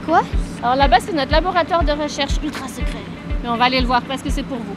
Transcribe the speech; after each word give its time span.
c'est 0.00 0.06
quoi 0.06 0.22
Alors 0.62 0.76
là-bas, 0.76 0.98
c'est 1.00 1.12
notre 1.12 1.32
laboratoire 1.32 1.84
de 1.84 1.92
recherche 1.92 2.34
ultra 2.42 2.68
secret. 2.68 3.04
Mais 3.42 3.48
on 3.48 3.56
va 3.56 3.64
aller 3.64 3.80
le 3.80 3.86
voir 3.86 4.02
parce 4.02 4.22
que 4.22 4.30
c'est 4.30 4.42
pour 4.42 4.58
vous. 4.58 4.76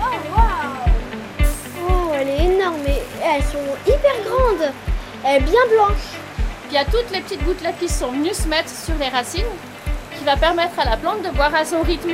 Oh, 0.00 0.36
waouh 0.36 1.48
Oh, 1.88 2.12
elle 2.14 2.28
est 2.28 2.54
énorme 2.54 2.80
et 2.86 3.02
elles 3.24 3.42
sont 3.42 3.58
hyper 3.86 4.14
grandes. 4.24 4.72
Elle 5.24 5.42
est 5.42 5.44
bien 5.44 5.60
blanche. 5.72 6.16
Il 6.70 6.74
y 6.74 6.78
a 6.78 6.84
toutes 6.84 7.10
les 7.12 7.20
petites 7.20 7.44
gouttelettes 7.44 7.78
qui 7.78 7.88
sont 7.88 8.12
venues 8.12 8.34
se 8.34 8.46
mettre 8.46 8.68
sur 8.68 8.94
les 9.00 9.08
racines, 9.08 9.42
qui 10.16 10.24
va 10.24 10.36
permettre 10.36 10.78
à 10.78 10.84
la 10.84 10.96
plante 10.96 11.22
de 11.22 11.34
boire 11.34 11.54
à 11.54 11.64
son 11.64 11.82
rythme. 11.82 12.10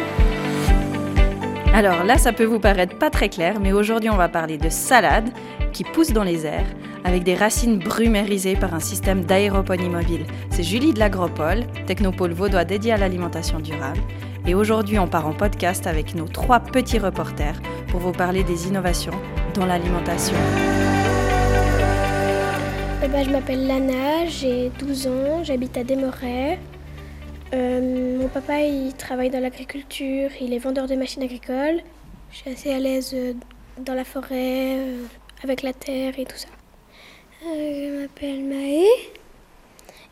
Alors 1.74 2.04
là, 2.04 2.18
ça 2.18 2.32
peut 2.32 2.44
vous 2.44 2.60
paraître 2.60 2.96
pas 2.96 3.10
très 3.10 3.28
clair, 3.28 3.56
mais 3.60 3.72
aujourd'hui, 3.72 4.10
on 4.10 4.16
va 4.16 4.28
parler 4.28 4.58
de 4.58 4.68
salade 4.68 5.28
qui 5.72 5.82
pousse 5.82 6.12
dans 6.12 6.22
les 6.22 6.46
airs 6.46 6.66
avec 7.04 7.22
des 7.22 7.34
racines 7.34 7.78
brumérisées 7.78 8.56
par 8.56 8.74
un 8.74 8.80
système 8.80 9.24
d'aéroponie 9.24 9.88
mobile. 9.88 10.26
C'est 10.50 10.62
Julie 10.62 10.92
de 10.92 10.98
l'Agropole, 10.98 11.64
technopôle 11.86 12.32
vaudois 12.32 12.64
dédié 12.64 12.92
à 12.92 12.96
l'alimentation 12.96 13.60
durable. 13.60 14.00
Et 14.46 14.54
aujourd'hui, 14.54 14.98
on 14.98 15.06
part 15.06 15.26
en 15.26 15.32
podcast 15.32 15.86
avec 15.86 16.14
nos 16.14 16.26
trois 16.26 16.60
petits 16.60 16.98
reporters 16.98 17.60
pour 17.88 18.00
vous 18.00 18.12
parler 18.12 18.42
des 18.42 18.66
innovations 18.66 19.14
dans 19.54 19.66
l'alimentation. 19.66 20.36
Eh 23.02 23.08
ben, 23.08 23.24
je 23.24 23.30
m'appelle 23.30 23.66
Lana, 23.66 24.26
j'ai 24.26 24.70
12 24.78 25.06
ans, 25.06 25.44
j'habite 25.44 25.76
à 25.76 25.84
Desmarais. 25.84 26.58
Euh, 27.54 28.18
mon 28.18 28.28
papa, 28.28 28.60
il 28.62 28.94
travaille 28.94 29.30
dans 29.30 29.40
l'agriculture, 29.40 30.30
il 30.40 30.52
est 30.52 30.58
vendeur 30.58 30.88
de 30.88 30.94
machines 30.94 31.22
agricoles. 31.22 31.80
Je 32.30 32.36
suis 32.38 32.50
assez 32.50 32.72
à 32.72 32.78
l'aise 32.78 33.12
euh, 33.14 33.32
dans 33.78 33.94
la 33.94 34.04
forêt, 34.04 34.78
euh, 34.78 35.04
avec 35.42 35.62
la 35.62 35.72
terre 35.72 36.18
et 36.18 36.24
tout 36.24 36.36
ça. 36.36 36.48
Euh, 37.46 37.50
je 37.52 38.00
m'appelle 38.00 38.42
Maë. 38.44 38.86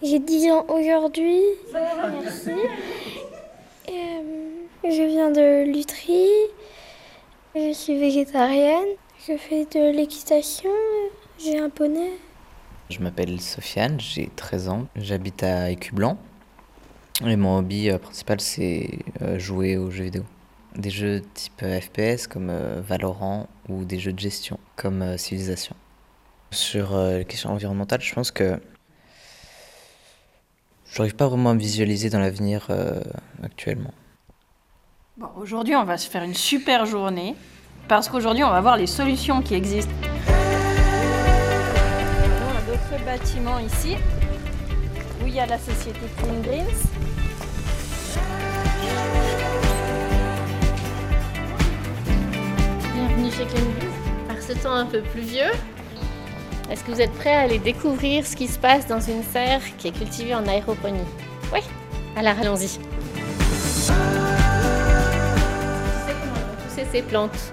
J'ai 0.02 0.18
10 0.18 0.50
ans 0.50 0.66
aujourd'hui. 0.68 1.40
Merci. 1.72 2.50
Euh, 3.88 3.92
je 4.84 5.08
viens 5.08 5.30
de 5.30 5.64
Lutry. 5.64 6.26
Je 7.54 7.72
suis 7.72 7.98
végétarienne. 7.98 8.88
Je 9.26 9.38
fais 9.38 9.64
de 9.64 9.96
l'équitation. 9.96 10.70
J'ai 11.38 11.58
un 11.58 11.70
poney. 11.70 12.10
Je 12.90 13.00
m'appelle 13.00 13.40
Sofiane, 13.40 13.98
j'ai 13.98 14.28
13 14.36 14.68
ans, 14.68 14.86
j'habite 14.96 15.42
à 15.42 15.70
Écublanc. 15.70 16.18
Et 17.24 17.36
mon 17.36 17.56
hobby 17.58 17.88
euh, 17.88 17.96
principal, 17.96 18.40
c'est 18.42 18.98
jouer 19.38 19.78
aux 19.78 19.90
jeux 19.90 20.04
vidéo. 20.04 20.24
Des 20.76 20.90
jeux 20.90 21.22
type 21.32 21.64
FPS 21.64 22.26
comme 22.26 22.52
Valorant 22.80 23.48
ou 23.70 23.86
des 23.86 23.98
jeux 23.98 24.12
de 24.12 24.20
gestion 24.20 24.58
comme 24.76 25.16
Civilization. 25.16 25.76
Sur 26.52 26.94
euh, 26.94 27.18
les 27.18 27.24
questions 27.24 27.50
environnementales, 27.50 28.02
je 28.02 28.14
pense 28.14 28.30
que 28.30 28.60
je 30.84 30.98
n'arrive 30.98 31.16
pas 31.16 31.26
vraiment 31.26 31.50
à 31.50 31.54
me 31.54 31.58
visualiser 31.58 32.10
dans 32.10 32.18
l'avenir 32.18 32.66
euh, 32.68 33.00
actuellement. 33.42 33.94
Bon, 35.16 35.28
aujourd'hui, 35.36 35.74
on 35.74 35.84
va 35.84 35.96
se 35.96 36.10
faire 36.10 36.22
une 36.22 36.34
super 36.34 36.84
journée 36.84 37.34
parce 37.88 38.10
qu'aujourd'hui, 38.10 38.44
on 38.44 38.50
va 38.50 38.60
voir 38.60 38.76
les 38.76 38.86
solutions 38.86 39.40
qui 39.40 39.54
existent. 39.54 39.92
On 42.46 42.56
a 42.58 42.60
d'autres 42.66 43.02
bâtiments 43.06 43.58
ici 43.58 43.96
où 45.22 45.26
il 45.26 45.34
y 45.34 45.40
a 45.40 45.46
la 45.46 45.58
société 45.58 46.00
Clean 46.18 46.40
Greens. 46.42 46.82
Bienvenue 52.94 53.30
chez 53.30 53.46
Clean 53.46 53.70
Greens. 53.78 54.28
Par 54.28 54.42
ce 54.42 54.52
temps 54.52 54.74
un 54.74 54.86
peu 54.86 55.00
pluvieux, 55.00 55.50
est-ce 56.70 56.84
que 56.84 56.90
vous 56.90 57.00
êtes 57.00 57.12
prêts 57.12 57.34
à 57.34 57.40
aller 57.40 57.58
découvrir 57.58 58.26
ce 58.26 58.34
qui 58.36 58.48
se 58.48 58.58
passe 58.58 58.86
dans 58.86 59.00
une 59.00 59.22
serre 59.22 59.60
qui 59.78 59.88
est 59.88 59.92
cultivée 59.92 60.34
en 60.34 60.46
aéroponie? 60.46 61.04
Oui 61.52 61.60
Alors 62.16 62.34
allons-y. 62.40 62.68
Tu 62.68 62.78
sais 63.78 63.92
comment 66.06 66.34
vont 66.34 66.56
pousser 66.68 66.86
ces 66.90 67.02
plantes 67.02 67.52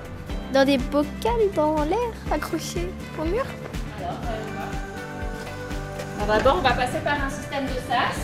Dans 0.54 0.66
des 0.66 0.78
bocals 0.78 1.52
dans 1.56 1.84
l'air, 1.84 2.14
accrochés 2.32 2.90
au 3.20 3.26
mur. 3.26 3.46
Alors 6.22 6.38
d'abord, 6.38 6.58
on 6.60 6.62
va 6.62 6.74
passer 6.74 7.00
par 7.04 7.24
un 7.24 7.30
système 7.30 7.66
de 7.66 7.74
sas. 7.90 8.18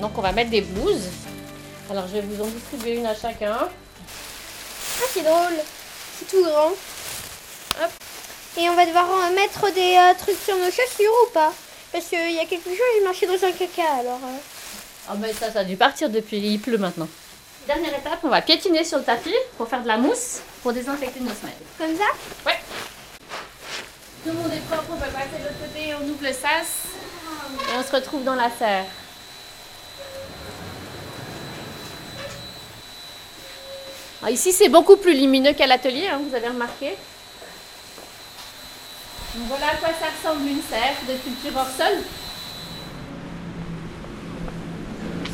Donc 0.00 0.16
on 0.16 0.20
va 0.20 0.32
mettre 0.32 0.50
des 0.50 0.62
blouses. 0.62 1.08
Alors 1.90 2.06
je 2.08 2.14
vais 2.14 2.22
vous 2.22 2.42
en 2.42 2.46
distribuer 2.46 2.96
une 2.98 3.06
à 3.06 3.14
chacun. 3.14 3.56
Ah, 3.60 5.06
c'est 5.12 5.22
drôle. 5.22 5.54
C'est 6.18 6.28
tout 6.28 6.42
grand. 6.44 6.70
Hop. 7.82 8.03
Et 8.56 8.68
on 8.70 8.74
va 8.74 8.86
devoir 8.86 9.08
en 9.10 9.30
mettre 9.32 9.72
des 9.72 9.96
euh, 9.96 10.14
trucs 10.18 10.38
sur 10.38 10.56
nos 10.56 10.70
chaussures 10.70 11.12
ou 11.26 11.30
pas? 11.32 11.52
Parce 11.92 12.06
qu'il 12.06 12.32
y 12.32 12.38
a 12.38 12.44
quelque 12.44 12.70
chose, 12.70 12.78
j'ai 12.98 13.04
marché 13.04 13.26
dans 13.26 13.34
un 13.34 13.52
caca 13.52 13.82
alors. 14.00 14.20
euh. 14.22 14.38
Ah 15.08 15.14
mais 15.18 15.32
ça, 15.32 15.50
ça 15.52 15.60
a 15.60 15.64
dû 15.64 15.76
partir 15.76 16.08
depuis, 16.08 16.38
il 16.38 16.60
pleut 16.60 16.78
maintenant. 16.78 17.08
Dernière 17.66 17.98
étape, 17.98 18.18
on 18.22 18.28
va 18.28 18.42
piétiner 18.42 18.84
sur 18.84 18.98
le 18.98 19.04
tapis 19.04 19.34
pour 19.56 19.68
faire 19.68 19.82
de 19.82 19.88
la 19.88 19.96
mousse 19.96 20.40
pour 20.62 20.72
désinfecter 20.72 21.20
nos 21.20 21.30
semelles. 21.34 21.54
Comme 21.78 21.96
ça? 21.96 22.04
Ouais. 22.46 22.58
Tout 24.22 24.30
le 24.30 24.32
monde 24.34 24.52
est 24.52 24.66
propre, 24.68 24.84
on 24.90 24.96
peut 24.96 25.10
passer 25.10 25.38
de 25.38 25.44
l'autre 25.44 25.60
côté, 25.60 25.94
on 25.94 26.04
ouvre 26.08 26.22
le 26.22 26.32
sas 26.32 26.66
et 27.72 27.78
on 27.78 27.82
se 27.82 27.92
retrouve 27.94 28.22
dans 28.24 28.34
la 28.34 28.50
serre. 28.56 28.84
Ah, 34.22 34.30
ici, 34.30 34.52
c'est 34.52 34.70
beaucoup 34.70 34.96
plus 34.96 35.14
lumineux 35.14 35.52
qu'à 35.52 35.66
l'atelier, 35.66 36.06
hein, 36.06 36.20
vous 36.26 36.34
avez 36.34 36.48
remarqué. 36.48 36.94
Donc 39.36 39.48
voilà 39.48 39.66
à 39.72 39.76
quoi 39.76 39.88
ça 39.88 40.06
ressemble 40.14 40.48
une 40.48 40.62
serre 40.62 40.96
de 41.08 41.14
culture 41.18 41.58
hors 41.58 41.66
sol. 41.66 41.98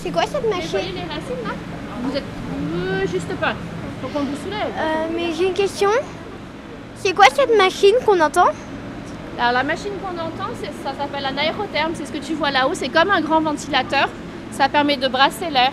C'est 0.03 0.11
quoi 0.11 0.23
cette 0.23 0.43
Vous 0.43 0.49
machine? 0.49 0.71
Voyez 0.71 0.93
les 0.93 1.01
racines 1.01 1.45
là? 1.45 1.55
Vous 2.03 2.17
êtes 2.17 2.25
euh, 2.75 3.07
juste 3.07 3.35
pas. 3.37 3.55
Faut 4.01 4.09
qu'on 4.09 4.25
vous 4.25 4.37
soulève. 4.43 4.73
Euh, 4.77 5.07
Mais 5.15 5.33
j'ai 5.35 5.49
une 5.49 5.55
question. 5.55 5.91
C'est 6.97 7.13
quoi 7.13 7.27
cette 7.35 7.55
machine 7.59 7.95
qu'on 8.07 8.19
entend? 8.21 8.49
Alors 9.39 9.53
la 9.53 9.63
machine 9.63 9.93
qu'on 10.03 10.19
entend, 10.19 10.51
ça 10.85 10.93
s'appelle 10.99 11.25
un 11.27 11.37
aérotherme, 11.37 11.93
c'est 11.95 12.07
ce 12.07 12.13
que 12.13 12.19
tu 12.19 12.35
vois 12.35 12.51
là-haut, 12.51 12.75
c'est 12.75 12.89
comme 12.89 13.11
un 13.11 13.21
grand 13.21 13.41
ventilateur. 13.41 14.09
Ça 14.53 14.69
permet 14.69 14.97
de 14.97 15.09
brasser 15.09 15.51
l'air. 15.51 15.73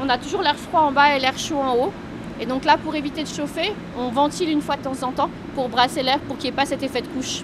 On 0.00 0.08
a 0.08 0.18
toujours 0.18 0.42
l'air 0.42 0.56
froid 0.56 0.80
en 0.80 0.92
bas 0.92 1.16
et 1.16 1.20
l'air 1.20 1.36
chaud 1.38 1.58
en 1.58 1.74
haut. 1.74 1.92
Et 2.40 2.46
donc 2.46 2.64
là, 2.64 2.76
pour 2.76 2.94
éviter 2.94 3.24
de 3.24 3.28
chauffer, 3.28 3.72
on 3.96 4.10
ventile 4.10 4.48
une 4.50 4.62
fois 4.62 4.76
de 4.76 4.82
temps 4.82 5.02
en 5.02 5.10
temps 5.10 5.30
pour 5.58 5.68
brasser 5.68 6.04
l'air 6.04 6.20
pour 6.20 6.36
qu'il 6.38 6.50
n'y 6.50 6.54
ait 6.54 6.60
pas 6.60 6.66
cet 6.66 6.84
effet 6.84 7.00
de 7.02 7.08
couche. 7.08 7.42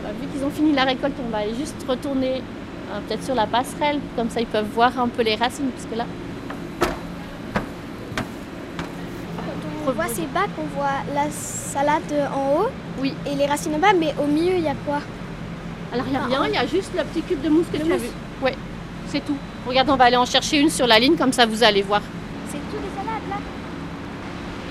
Bah, 0.00 0.10
vu 0.20 0.28
qu'ils 0.28 0.44
ont 0.46 0.50
fini 0.50 0.72
la 0.72 0.84
récolte, 0.84 1.14
on 1.26 1.28
va 1.30 1.38
aller 1.38 1.56
juste 1.56 1.74
retourner 1.88 2.34
euh, 2.36 3.00
peut-être 3.08 3.24
sur 3.24 3.34
la 3.34 3.48
passerelle, 3.48 3.98
comme 4.14 4.30
ça 4.30 4.40
ils 4.40 4.46
peuvent 4.46 4.68
voir 4.72 4.96
un 4.96 5.08
peu 5.08 5.22
les 5.22 5.34
racines, 5.34 5.70
puisque 5.76 5.96
là, 5.96 6.04
On 9.88 9.92
voit 9.92 10.06
ces 10.06 10.26
bacs, 10.26 10.50
on 10.56 10.68
voit 10.78 11.00
la 11.16 11.28
salade 11.32 12.14
en 12.32 12.60
haut 12.60 12.68
Oui. 13.00 13.12
et 13.26 13.34
les 13.34 13.46
racines 13.46 13.74
en 13.74 13.78
bas, 13.80 13.92
mais 13.98 14.14
au 14.22 14.26
milieu, 14.28 14.54
il 14.54 14.62
y 14.62 14.68
a 14.68 14.74
quoi? 14.86 15.00
Alors 15.92 16.06
il 16.06 16.12
n'y 16.12 16.16
a 16.16 16.20
Ah, 16.22 16.28
rien, 16.28 16.46
il 16.46 16.54
y 16.54 16.58
a 16.58 16.66
juste 16.66 16.92
le 16.96 17.02
petit 17.02 17.22
cube 17.22 17.40
de 17.42 17.48
mousse 17.48 17.66
que 17.72 17.78
De 17.78 17.82
tu 17.82 17.90
as 17.90 17.94
mousse. 17.96 18.02
vu. 18.04 18.10
Ouais, 18.44 18.54
c'est 19.08 19.24
tout. 19.26 19.34
Regarde, 19.66 19.90
on 19.90 19.96
va 19.96 20.04
aller 20.04 20.16
en 20.16 20.26
chercher 20.26 20.60
une 20.60 20.70
sur 20.70 20.86
la 20.86 21.00
ligne, 21.00 21.16
comme 21.16 21.32
ça 21.32 21.44
vous 21.44 21.64
allez 21.64 21.82
voir. 21.82 22.02
C'est 22.52 22.58
tout 22.58 22.76
des 22.80 22.90
salades 22.96 23.28
là 23.28 23.36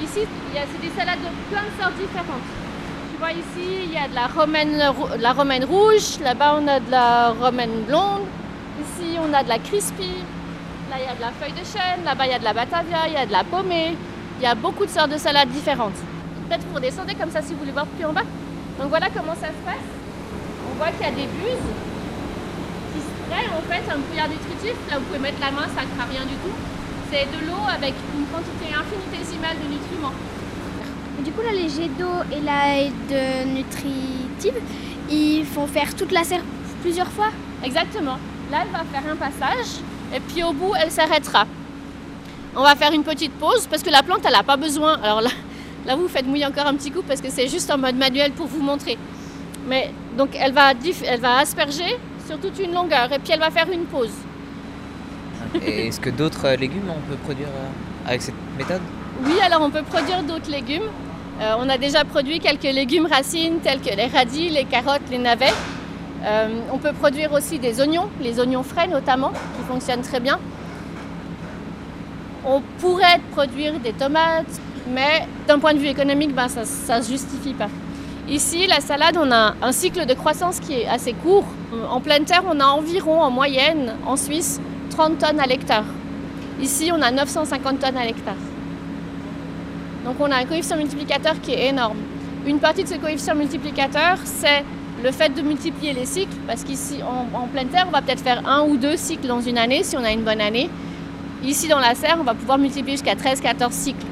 Ici, 0.02 0.22
c'est 0.54 0.82
des 0.82 0.94
salades 0.98 1.20
de 1.20 1.54
plein 1.54 1.64
de 1.64 1.82
sortes 1.82 1.96
différentes. 1.96 2.48
Tu 3.12 3.18
vois 3.20 3.32
ici, 3.32 3.84
il 3.84 3.94
y 3.94 3.98
a 3.98 4.08
de 4.08 4.16
la 4.16 4.28
romaine, 4.28 4.78
la 5.20 5.34
romaine 5.34 5.66
rouge, 5.66 6.20
là-bas 6.24 6.58
on 6.60 6.68
a 6.68 6.80
de 6.80 6.90
la 6.90 7.32
romaine 7.32 7.84
blonde, 7.86 8.24
ici 8.82 9.18
on 9.20 9.34
a 9.34 9.44
de 9.44 9.50
la 9.50 9.60
crispy, 9.60 10.24
là 10.90 10.96
il 11.00 11.06
y 11.06 11.08
a 11.08 11.16
de 11.16 11.22
la 11.22 11.32
feuille 11.32 11.52
de 11.52 11.66
chêne, 11.66 12.06
là-bas 12.06 12.26
il 12.28 12.32
y 12.32 12.34
a 12.34 12.40
de 12.40 12.46
la 12.46 12.54
batavia, 12.54 13.08
il 13.08 13.14
y 13.14 13.18
a 13.18 13.26
de 13.26 13.32
la 13.32 13.44
pommée, 13.44 13.98
il 14.40 14.44
y 14.44 14.48
a 14.48 14.56
beaucoup 14.56 14.86
de 14.86 14.90
sortes 14.90 15.12
de 15.12 15.18
salades 15.18 15.50
différentes. 15.50 16.00
Peut-être 16.48 16.66
vous 16.70 16.76
redescendez 16.76 17.14
comme 17.14 17.30
ça 17.30 17.42
si 17.42 17.52
vous 17.54 17.60
voulez 17.60 17.74
voir 17.74 17.86
plus 17.86 18.06
en 18.06 18.14
bas. 18.14 18.24
Donc 18.80 18.88
voilà 18.90 19.10
comment 19.10 19.36
ça 19.36 19.48
se 19.48 19.62
passe. 19.68 19.88
On 20.72 20.78
voit 20.78 20.92
qu'il 20.92 21.06
y 21.06 21.10
a 21.10 21.12
des 21.12 21.28
buses 21.28 21.70
qui 22.94 23.02
spraient 23.04 23.50
en 23.52 23.62
fait 23.68 23.84
un 23.92 23.98
brouillard 23.98 24.30
nutritif. 24.30 24.76
Là 24.90 24.98
vous 24.98 25.06
pouvez 25.06 25.20
mettre 25.20 25.42
la 25.42 25.52
main, 25.52 25.68
ça 25.76 25.84
ne 25.84 25.92
craint 25.94 26.10
rien 26.10 26.24
du 26.24 26.36
tout. 26.36 26.56
C'est 27.12 27.26
de 27.26 27.48
l'eau 27.48 27.64
avec 27.68 27.94
une 28.16 28.26
quantité 28.28 28.74
infinitésimale 28.74 29.58
de 29.58 29.74
nutriments. 29.74 30.14
Et 31.20 31.24
Du 31.24 31.32
coup, 31.32 31.42
là, 31.42 31.52
les 31.52 31.68
jets 31.68 31.90
d'eau 31.98 32.22
et 32.32 32.40
la 32.42 32.88
de 33.10 33.48
nutritive, 33.48 34.62
ils 35.10 35.44
font 35.46 35.66
faire 35.66 35.96
toute 35.96 36.12
la 36.12 36.24
serre 36.24 36.44
plusieurs 36.82 37.08
fois? 37.08 37.30
Exactement. 37.64 38.18
Là, 38.52 38.60
elle 38.64 38.72
va 38.72 38.84
faire 38.92 39.12
un 39.12 39.16
passage 39.16 39.82
et 40.16 40.20
puis 40.20 40.44
au 40.44 40.54
bout, 40.54 40.74
elle 40.80 40.92
s'arrêtera. 40.92 41.46
On 42.56 42.64
va 42.64 42.76
faire 42.76 42.92
une 42.94 43.04
petite 43.04 43.34
pause 43.34 43.68
parce 43.68 43.84
que 43.84 43.90
la 43.90 44.04
plante, 44.04 44.22
elle 44.26 44.34
n'a 44.34 44.44
pas 44.44 44.58
besoin. 44.58 45.00
Alors 45.02 45.22
là, 45.22 45.30
là, 45.86 45.96
vous 45.96 46.08
faites 46.08 46.26
mouiller 46.26 46.46
encore 46.46 46.68
un 46.68 46.76
petit 46.76 46.92
coup 46.92 47.04
parce 47.08 47.22
que 47.22 47.30
c'est 47.30 47.48
juste 47.48 47.70
en 47.72 47.78
mode 47.78 47.96
manuel 47.96 48.32
pour 48.34 48.48
vous 48.48 48.62
montrer. 48.62 48.98
Mais 49.68 49.92
donc, 50.18 50.30
elle 50.40 50.54
va, 50.54 50.74
elle 51.06 51.20
va 51.20 51.40
asperger 51.40 51.98
sur 52.28 52.40
toute 52.40 52.60
une 52.60 52.74
longueur 52.74 53.12
et 53.12 53.20
puis 53.20 53.34
elle 53.34 53.40
va 53.40 53.50
faire 53.50 53.70
une 53.72 53.86
pause. 53.86 54.14
Est-ce 55.66 56.00
que 56.00 56.10
d'autres 56.10 56.46
euh, 56.46 56.56
légumes 56.56 56.90
on 56.90 57.10
peut 57.10 57.18
produire 57.18 57.48
euh, 57.48 58.08
avec 58.08 58.22
cette 58.22 58.36
méthode? 58.58 58.82
Oui, 59.26 59.40
alors 59.42 59.62
on 59.62 59.70
peut 59.70 59.84
produire 59.84 60.24
d'autres 60.24 60.50
légumes. 60.50 60.90
Euh, 61.42 61.54
on 61.58 61.70
a 61.70 61.78
déjà 61.78 62.04
produit 62.06 62.40
quelques 62.40 62.64
légumes 62.64 63.06
racines 63.06 63.60
tels 63.60 63.82
que 63.82 63.96
les 63.96 64.08
radis, 64.08 64.50
les 64.50 64.66
carottes, 64.66 65.10
les 65.10 65.18
navets. 65.18 65.54
On 66.74 66.78
peut 66.78 66.92
produire 66.92 67.32
aussi 67.32 67.60
des 67.60 67.80
oignons, 67.80 68.10
les 68.22 68.42
oignons 68.42 68.64
frais 68.64 68.88
notamment, 68.88 69.30
qui 69.30 69.64
fonctionnent 69.66 70.02
très 70.02 70.20
bien. 70.20 70.38
On 72.46 72.62
pourrait 72.80 73.22
produire 73.32 73.80
des 73.80 73.94
tomates, 73.94 74.60
mais 74.90 75.26
d'un 75.48 75.60
point 75.60 75.74
de 75.74 75.80
vue 75.80 75.88
économique, 75.88 76.36
ben, 76.36 76.50
ça 76.50 76.98
ne 76.98 77.04
se 77.04 77.10
justifie 77.10 77.54
pas. 77.54 77.70
Ici, 78.28 78.68
la 78.68 78.82
salade, 78.82 79.18
on 79.18 79.32
a 79.32 79.56
un 79.62 79.72
cycle 79.72 80.06
de 80.06 80.14
croissance 80.14 80.60
qui 80.60 80.74
est 80.74 80.88
assez 80.88 81.14
court. 81.14 81.46
En 81.90 82.02
pleine 82.02 82.26
terre, 82.26 82.44
on 82.46 82.60
a 82.60 82.66
environ 82.66 83.22
en 83.22 83.32
moyenne 83.32 83.96
en 84.06 84.18
Suisse 84.18 84.60
30 85.00 85.18
tonnes 85.18 85.40
à 85.40 85.46
l'hectare. 85.46 85.86
Ici, 86.62 86.92
on 86.94 87.02
a 87.02 87.10
950 87.10 87.80
tonnes 87.80 87.96
à 87.96 88.04
l'hectare. 88.04 88.36
Donc 90.04 90.18
on 90.20 90.30
a 90.30 90.36
un 90.36 90.44
coefficient 90.44 90.76
multiplicateur 90.76 91.40
qui 91.40 91.54
est 91.54 91.70
énorme. 91.70 92.00
Une 92.46 92.60
partie 92.60 92.84
de 92.84 92.90
ce 92.90 92.96
coefficient 92.96 93.34
multiplicateur, 93.34 94.18
c'est 94.26 94.66
le 95.02 95.12
fait 95.14 95.30
de 95.30 95.42
multiplier 95.42 95.94
les 95.94 96.06
cycles, 96.06 96.36
parce 96.46 96.66
qu'ici, 96.66 97.00
en, 97.02 97.48
pleine 97.48 97.70
terre, 97.70 97.86
on 97.88 97.92
va 97.92 98.02
peut-être 98.02 98.22
faire 98.22 98.46
un 98.46 98.64
ou 98.64 98.76
deux 98.76 98.98
cycles 98.98 99.26
dans 99.26 99.40
une 99.40 99.58
année, 99.58 99.84
si 99.84 99.96
on 99.96 100.04
a 100.04 100.12
une 100.12 100.24
bonne 100.24 100.42
année. 100.42 100.70
Ici, 101.46 101.70
dans 101.70 101.80
la 101.80 101.96
serre, 101.96 102.18
on 102.20 102.26
va 102.26 102.34
pouvoir 102.34 102.58
multiplier 102.58 102.98
jusqu'à 102.98 103.16
13-14 103.16 103.72
cycles. 103.72 104.06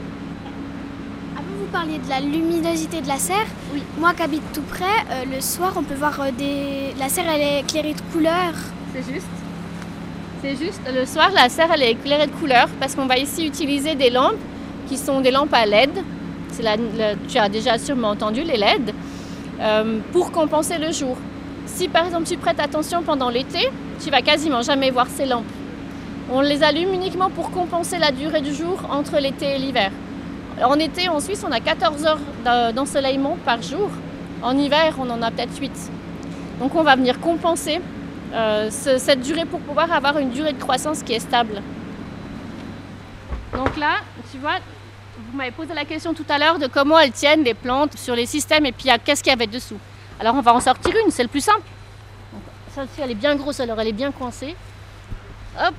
Avant, 1.35 1.43
vous 1.59 1.69
parliez 1.69 1.97
de 1.97 2.07
la 2.07 2.21
luminosité 2.21 3.01
de 3.01 3.09
la 3.09 3.17
serre. 3.17 3.47
Oui. 3.73 3.83
Moi 3.99 4.13
qui 4.13 4.21
habite 4.21 4.53
tout 4.53 4.61
près, 4.61 4.85
euh, 5.11 5.25
le 5.35 5.41
soir, 5.41 5.73
on 5.75 5.83
peut 5.83 5.95
voir 5.95 6.17
euh, 6.21 6.31
des... 6.31 6.93
La 6.97 7.09
serre, 7.09 7.25
elle 7.27 7.41
est 7.41 7.59
éclairée 7.59 7.93
de 7.93 8.01
couleur. 8.13 8.53
C'est 8.93 9.13
juste. 9.13 9.27
C'est 10.41 10.55
juste. 10.55 10.81
Le 10.93 11.05
soir, 11.05 11.31
la 11.33 11.49
serre, 11.49 11.71
elle 11.73 11.83
est 11.83 11.91
éclairée 11.91 12.27
de 12.27 12.31
couleur, 12.31 12.67
parce 12.79 12.95
qu'on 12.95 13.07
va 13.07 13.17
ici 13.17 13.45
utiliser 13.47 13.95
des 13.95 14.09
lampes 14.09 14.35
qui 14.87 14.97
sont 14.97 15.21
des 15.21 15.31
lampes 15.31 15.53
à 15.53 15.65
LED. 15.65 15.89
tu 17.27 17.37
as 17.37 17.49
déjà 17.49 17.77
sûrement 17.77 18.09
entendu 18.09 18.43
les 18.43 18.57
LED. 18.57 18.93
Euh, 19.59 19.99
pour 20.11 20.31
compenser 20.31 20.77
le 20.77 20.91
jour. 20.91 21.17
Si 21.65 21.87
par 21.87 22.05
exemple 22.05 22.27
tu 22.27 22.37
prêtes 22.37 22.59
attention 22.59 23.01
pendant 23.01 23.29
l'été, 23.29 23.71
tu 24.03 24.11
vas 24.11 24.21
quasiment 24.21 24.61
jamais 24.61 24.91
voir 24.91 25.07
ces 25.07 25.25
lampes. 25.25 25.45
On 26.31 26.41
les 26.41 26.61
allume 26.61 26.93
uniquement 26.93 27.31
pour 27.31 27.49
compenser 27.49 27.97
la 27.97 28.11
durée 28.11 28.41
du 28.41 28.53
jour 28.53 28.79
entre 28.91 29.17
l'été 29.19 29.55
et 29.55 29.57
l'hiver. 29.57 29.91
En 30.63 30.75
été, 30.75 31.09
en 31.09 31.19
Suisse, 31.19 31.43
on 31.47 31.51
a 31.51 31.59
14 31.59 32.05
heures 32.05 32.73
d'ensoleillement 32.73 33.37
par 33.45 33.63
jour. 33.63 33.89
En 34.43 34.55
hiver, 34.55 34.95
on 34.99 35.09
en 35.09 35.21
a 35.23 35.31
peut-être 35.31 35.59
8. 35.59 35.71
Donc 36.59 36.75
on 36.75 36.83
va 36.83 36.95
venir 36.95 37.19
compenser 37.19 37.79
euh, 38.33 38.69
cette 38.69 39.21
durée 39.21 39.45
pour 39.45 39.59
pouvoir 39.61 39.91
avoir 39.91 40.17
une 40.17 40.29
durée 40.29 40.53
de 40.53 40.59
croissance 40.59 41.03
qui 41.03 41.13
est 41.13 41.19
stable. 41.19 41.61
Donc 43.53 43.77
là, 43.77 43.95
tu 44.31 44.37
vois, 44.37 44.57
vous 45.17 45.37
m'avez 45.37 45.51
posé 45.51 45.73
la 45.73 45.85
question 45.85 46.13
tout 46.13 46.25
à 46.29 46.37
l'heure 46.37 46.59
de 46.59 46.67
comment 46.67 46.99
elles 46.99 47.11
tiennent 47.11 47.43
les 47.43 47.53
plantes 47.53 47.97
sur 47.97 48.15
les 48.15 48.25
systèmes 48.25 48.65
et 48.65 48.71
puis 48.71 48.89
qu'est-ce 49.03 49.23
qu'il 49.23 49.31
y 49.31 49.33
avait 49.33 49.47
dessous. 49.47 49.79
Alors 50.19 50.35
on 50.35 50.41
va 50.41 50.53
en 50.53 50.59
sortir 50.59 50.93
une, 51.03 51.11
c'est 51.11 51.23
le 51.23 51.29
plus 51.29 51.41
simple. 51.41 51.63
Celle-ci 52.73 53.01
elle 53.01 53.11
est 53.11 53.15
bien 53.15 53.35
grosse, 53.35 53.59
alors 53.59 53.79
elle 53.79 53.87
est 53.87 53.93
bien 53.93 54.11
coincée. 54.11 54.55
Hop, 55.59 55.75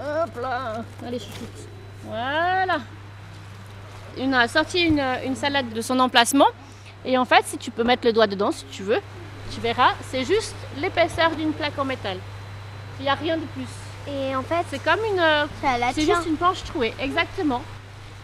hop 0.00 0.42
là, 0.42 0.84
allez 1.06 1.18
chouchoute. 1.18 1.68
Voilà. 2.04 2.78
On 4.20 4.32
a 4.32 4.48
sorti 4.48 4.82
une, 4.82 5.02
une 5.24 5.36
salade 5.36 5.72
de 5.72 5.80
son 5.80 5.98
emplacement. 6.00 6.48
Et 7.04 7.16
en 7.16 7.24
fait, 7.24 7.44
si 7.46 7.56
tu 7.56 7.70
peux 7.70 7.84
mettre 7.84 8.06
le 8.06 8.12
doigt 8.12 8.26
dedans, 8.26 8.50
si 8.50 8.64
tu 8.66 8.82
veux, 8.82 9.00
tu 9.54 9.60
verras, 9.60 9.92
c'est 10.10 10.24
juste 10.24 10.54
l'épaisseur 10.80 11.30
d'une 11.36 11.52
plaque 11.52 11.78
en 11.78 11.84
métal. 11.84 12.18
Il 12.98 13.04
n'y 13.04 13.08
a 13.08 13.14
rien 13.14 13.36
de 13.36 13.44
plus. 13.54 13.68
Et 14.10 14.34
en 14.34 14.42
fait, 14.42 14.64
c'est 14.70 14.82
comme 14.82 15.00
une. 15.04 15.22
C'est 15.92 16.02
juste 16.02 16.26
une 16.26 16.36
planche 16.36 16.64
trouée, 16.64 16.94
exactement. 17.00 17.62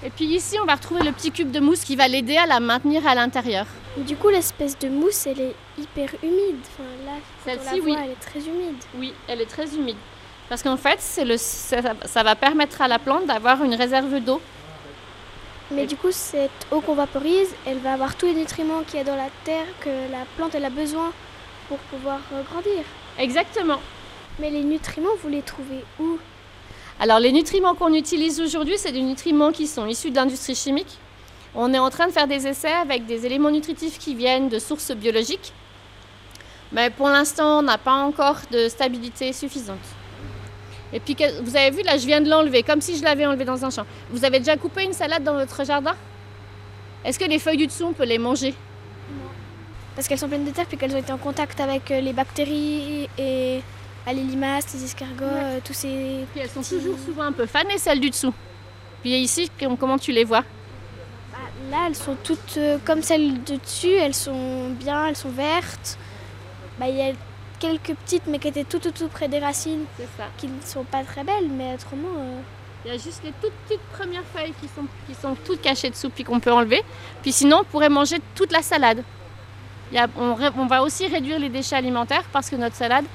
Et 0.04 0.10
puis 0.10 0.26
ici, 0.26 0.58
on 0.60 0.66
va 0.66 0.74
retrouver 0.74 1.02
le 1.02 1.12
petit 1.12 1.30
cube 1.30 1.50
de 1.50 1.60
mousse 1.60 1.80
qui 1.80 1.96
va 1.96 2.08
l'aider 2.08 2.36
à 2.36 2.46
la 2.46 2.60
maintenir 2.60 3.06
à 3.06 3.14
l'intérieur. 3.14 3.66
Du 3.96 4.16
coup, 4.16 4.28
l'espèce 4.28 4.78
de 4.78 4.88
mousse, 4.88 5.26
elle 5.26 5.40
est 5.40 5.54
hyper 5.78 6.10
humide. 6.22 6.58
Enfin, 6.72 6.88
là, 7.06 7.12
celle-ci, 7.44 7.80
oui. 7.80 7.96
Elle 8.02 8.10
est 8.10 8.20
très 8.20 8.40
humide. 8.40 8.76
Oui, 8.96 9.14
elle 9.28 9.40
est 9.40 9.46
très 9.46 9.66
humide. 9.74 9.96
Parce 10.48 10.62
qu'en 10.62 10.76
fait, 10.76 11.00
le, 11.24 11.36
ça, 11.38 12.22
va 12.22 12.34
permettre 12.34 12.82
à 12.82 12.88
la 12.88 12.98
plante 12.98 13.26
d'avoir 13.26 13.62
une 13.64 13.74
réserve 13.74 14.20
d'eau. 14.20 14.42
Mais 15.70 15.86
du 15.86 15.96
coup, 15.96 16.12
cette 16.12 16.66
eau 16.70 16.80
qu'on 16.80 16.94
vaporise, 16.94 17.48
elle 17.66 17.78
va 17.78 17.94
avoir 17.94 18.16
tous 18.16 18.26
les 18.26 18.34
nutriments 18.34 18.82
qu'il 18.82 18.96
y 18.96 19.00
a 19.00 19.04
dans 19.04 19.16
la 19.16 19.30
terre 19.44 19.66
que 19.80 19.88
la 20.10 20.24
plante 20.36 20.54
elle 20.54 20.64
a 20.64 20.70
besoin 20.70 21.12
pour 21.68 21.78
pouvoir 21.78 22.20
grandir. 22.50 22.84
Exactement. 23.18 23.80
Mais 24.38 24.50
les 24.50 24.62
nutriments, 24.62 25.16
vous 25.22 25.28
les 25.28 25.42
trouvez 25.42 25.84
où? 25.98 26.18
Alors 27.00 27.18
les 27.18 27.32
nutriments 27.32 27.74
qu'on 27.74 27.94
utilise 27.94 28.40
aujourd'hui, 28.40 28.76
c'est 28.76 28.92
des 28.92 29.02
nutriments 29.02 29.52
qui 29.52 29.66
sont 29.66 29.86
issus 29.86 30.10
de 30.10 30.16
l'industrie 30.16 30.54
chimique. 30.54 30.98
On 31.54 31.72
est 31.72 31.78
en 31.78 31.90
train 31.90 32.08
de 32.08 32.12
faire 32.12 32.26
des 32.26 32.46
essais 32.46 32.72
avec 32.72 33.06
des 33.06 33.26
éléments 33.26 33.50
nutritifs 33.50 33.98
qui 33.98 34.14
viennent 34.14 34.48
de 34.48 34.58
sources 34.58 34.92
biologiques. 34.92 35.52
Mais 36.72 36.90
pour 36.90 37.08
l'instant, 37.08 37.60
on 37.60 37.62
n'a 37.62 37.78
pas 37.78 37.94
encore 37.94 38.38
de 38.50 38.68
stabilité 38.68 39.32
suffisante. 39.32 39.78
Et 40.94 41.00
puis, 41.00 41.16
vous 41.42 41.56
avez 41.56 41.70
vu, 41.72 41.82
là, 41.82 41.98
je 41.98 42.06
viens 42.06 42.20
de 42.20 42.30
l'enlever, 42.30 42.62
comme 42.62 42.80
si 42.80 42.96
je 42.96 43.02
l'avais 43.02 43.26
enlevé 43.26 43.44
dans 43.44 43.64
un 43.64 43.70
champ. 43.70 43.84
Vous 44.10 44.24
avez 44.24 44.38
déjà 44.38 44.56
coupé 44.56 44.84
une 44.84 44.92
salade 44.92 45.24
dans 45.24 45.34
votre 45.34 45.64
jardin? 45.64 45.96
Est-ce 47.04 47.18
que 47.18 47.24
les 47.24 47.40
feuilles 47.40 47.56
du 47.56 47.66
dessous, 47.66 47.84
on 47.84 47.92
peut 47.92 48.04
les 48.04 48.16
manger? 48.16 48.54
Non. 49.10 49.28
Parce 49.96 50.06
qu'elles 50.06 50.20
sont 50.20 50.28
pleines 50.28 50.44
de 50.44 50.52
terre, 50.52 50.66
puis 50.66 50.76
qu'elles 50.76 50.94
ont 50.94 50.98
été 50.98 51.12
en 51.12 51.18
contact 51.18 51.58
avec 51.60 51.90
euh, 51.90 52.00
les 52.00 52.12
bactéries 52.12 53.08
et 53.18 53.60
les 54.06 54.22
limaces, 54.22 54.72
les 54.72 54.84
escargots, 54.84 55.24
euh, 55.24 55.58
tous 55.64 55.72
ces. 55.72 56.26
Puis 56.32 56.40
elles 56.42 56.48
sont 56.48 56.62
toujours 56.62 56.96
souvent 57.04 57.24
un 57.24 57.32
peu 57.32 57.46
fanées, 57.46 57.78
celles 57.78 58.00
du 58.00 58.10
dessous. 58.10 58.32
Puis 59.02 59.16
ici, 59.16 59.50
comment 59.78 59.98
tu 59.98 60.12
les 60.12 60.24
vois? 60.24 60.42
Bah, 61.32 61.38
Là, 61.70 61.78
elles 61.88 61.96
sont 61.96 62.16
toutes 62.22 62.56
euh, 62.56 62.78
comme 62.84 63.02
celles 63.02 63.42
de 63.42 63.56
dessus, 63.56 63.92
elles 63.92 64.14
sont 64.14 64.70
bien, 64.70 65.08
elles 65.08 65.16
sont 65.16 65.30
vertes. 65.30 65.98
Bah, 66.78 66.88
y 66.88 67.02
a 67.02 67.12
quelques 67.58 67.94
petites, 67.94 68.26
mais 68.26 68.38
qui 68.38 68.48
étaient 68.48 68.64
tout, 68.64 68.78
tout, 68.78 68.90
tout 68.90 69.08
près 69.08 69.28
des 69.28 69.38
racines, 69.38 69.84
qui 70.38 70.46
ne 70.46 70.60
sont 70.62 70.84
pas 70.84 71.02
très 71.04 71.24
belles, 71.24 71.48
mais 71.50 71.74
autrement. 71.74 72.08
Euh, 72.18 72.40
il 72.84 72.92
y 72.92 72.94
a 72.94 72.98
juste 72.98 73.22
les 73.24 73.32
toutes 73.40 73.54
petites 73.66 73.82
premières 73.92 74.24
feuilles 74.34 74.52
qui 74.60 74.68
sont, 74.68 74.84
qui 75.06 75.14
sont 75.14 75.34
toutes 75.46 75.62
cachées 75.62 75.88
dessous, 75.88 76.10
puis 76.10 76.22
qu'on 76.22 76.38
peut 76.38 76.52
enlever. 76.52 76.82
Puis 77.22 77.32
sinon, 77.32 77.60
on 77.62 77.64
pourrait 77.64 77.88
manger 77.88 78.18
toute 78.34 78.52
la 78.52 78.60
salade. 78.60 79.02
on, 80.18 80.36
on 80.58 80.66
va 80.66 80.82
aussi 80.82 81.06
réduire 81.06 81.38
les 81.38 81.48
déchets 81.48 81.76
alimentaires 81.76 82.24
parce 82.30 82.50
que 82.50 82.56
notre 82.56 82.76
salade, 82.76 83.06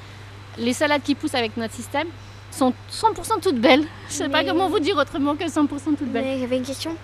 les 0.57 0.73
salades 0.73 1.03
qui 1.03 1.13
poussent 1.13 1.35
avec 1.35 1.55
notre 1.55 1.75
système 1.75 2.07
sont 2.51 2.73
100% 2.91 3.41
toutes 3.41 3.59
belles. 3.59 3.85
Je 4.07 4.13
ne 4.13 4.17
sais 4.17 4.29
pas 4.29 4.43
comment 4.43 4.69
vous 4.69 4.79
dire 4.79 4.97
autrement 4.97 5.35
que 5.35 5.43
100% 5.45 5.67
toutes 5.67 6.11
belles. 6.11 6.23
Mais 6.23 6.39
j'avais 6.39 6.57
une 6.57 6.65
question. 6.65 6.95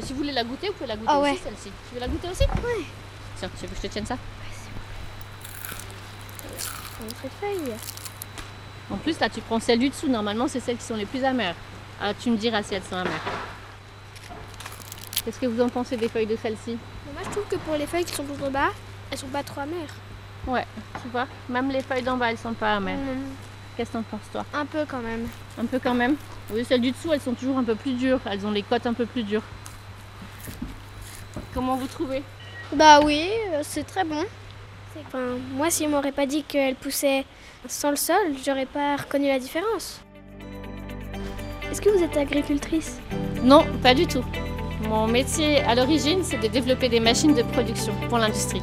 si 0.00 0.12
vous 0.12 0.18
voulez 0.18 0.32
la 0.32 0.42
goûter, 0.42 0.68
vous 0.68 0.72
pouvez 0.74 0.88
la 0.88 0.96
goûter 0.96 1.10
ah 1.12 1.20
aussi 1.20 1.36
celle-ci. 1.36 1.70
Tu 1.88 1.94
veux 1.94 2.00
la 2.00 2.08
goûter 2.08 2.28
aussi? 2.28 2.44
Oui. 2.64 2.84
Tiens, 3.38 3.48
tu 3.58 3.66
veux 3.66 3.68
que 3.68 3.76
je 3.76 3.82
te 3.82 3.86
tienne 3.92 4.06
ça? 4.06 4.16
En 8.90 8.96
plus, 8.96 9.18
là, 9.20 9.28
tu 9.28 9.40
prends 9.40 9.60
celle 9.60 9.78
du 9.78 9.88
dessous. 9.88 10.08
Normalement, 10.08 10.48
c'est 10.48 10.60
celles 10.60 10.76
qui 10.76 10.84
sont 10.84 10.96
les 10.96 11.06
plus 11.06 11.24
amères. 11.24 11.54
Ah, 12.00 12.14
tu 12.14 12.30
me 12.30 12.36
diras 12.36 12.62
si 12.62 12.74
elles 12.74 12.82
sont 12.82 12.96
amères. 12.96 13.22
Qu'est-ce 15.24 15.40
que 15.40 15.46
vous 15.46 15.60
en 15.60 15.68
pensez 15.68 15.96
des 15.96 16.08
feuilles 16.08 16.26
de 16.26 16.36
celle-ci? 16.36 16.78
Moi, 17.12 17.22
je 17.24 17.30
trouve 17.30 17.44
que 17.48 17.56
pour 17.56 17.74
les 17.76 17.86
feuilles 17.86 18.04
qui 18.04 18.14
sont 18.14 18.24
tout 18.24 18.44
en 18.44 18.50
bas, 18.50 18.70
elles 19.10 19.18
sont 19.18 19.26
pas 19.26 19.42
trop 19.42 19.62
amères. 19.62 19.94
Ouais, 20.46 20.64
tu 21.02 21.08
vois, 21.08 21.26
même 21.48 21.70
les 21.70 21.82
feuilles 21.82 22.02
d'en 22.02 22.16
bas, 22.16 22.30
elles 22.30 22.38
sont 22.38 22.54
pas 22.54 22.76
amères. 22.76 22.98
Qu'est-ce 23.76 23.90
que 23.90 23.96
t'en 23.96 24.02
penses, 24.02 24.20
toi? 24.30 24.44
Un 24.54 24.64
peu 24.64 24.84
quand 24.86 25.00
même. 25.00 25.26
Un 25.58 25.64
peu 25.64 25.80
quand 25.80 25.94
même? 25.94 26.16
Oui, 26.50 26.64
celles 26.64 26.80
du 26.80 26.92
dessous, 26.92 27.12
elles 27.12 27.20
sont 27.20 27.34
toujours 27.34 27.58
un 27.58 27.64
peu 27.64 27.74
plus 27.74 27.94
dures. 27.94 28.20
Elles 28.24 28.46
ont 28.46 28.52
les 28.52 28.62
côtes 28.62 28.86
un 28.86 28.94
peu 28.94 29.04
plus 29.04 29.24
dures. 29.24 29.42
Comment 31.52 31.76
vous 31.76 31.88
trouvez? 31.88 32.22
Bah 32.72 33.00
oui, 33.02 33.28
euh, 33.52 33.62
c'est 33.64 33.84
très 33.84 34.04
bon. 34.04 34.24
Enfin, 35.06 35.38
moi, 35.54 35.70
si 35.70 35.84
on 35.84 35.90
m'aurait 35.90 36.12
pas 36.12 36.26
dit 36.26 36.42
qu'elle 36.42 36.74
poussait 36.74 37.24
sans 37.68 37.90
le 37.90 37.96
sol, 37.96 38.16
j'aurais 38.44 38.66
pas 38.66 38.96
reconnu 38.96 39.28
la 39.28 39.38
différence. 39.38 40.00
Est-ce 41.70 41.80
que 41.80 41.90
vous 41.90 42.02
êtes 42.02 42.16
agricultrice? 42.16 43.00
Non, 43.42 43.66
pas 43.82 43.94
du 43.94 44.06
tout. 44.06 44.24
Mon 44.88 45.06
métier 45.06 45.60
à 45.60 45.74
l'origine, 45.74 46.22
c'est 46.22 46.38
de 46.38 46.46
développer 46.46 46.88
des 46.88 47.00
machines 47.00 47.34
de 47.34 47.42
production 47.42 47.92
pour 48.08 48.18
l'industrie 48.18 48.62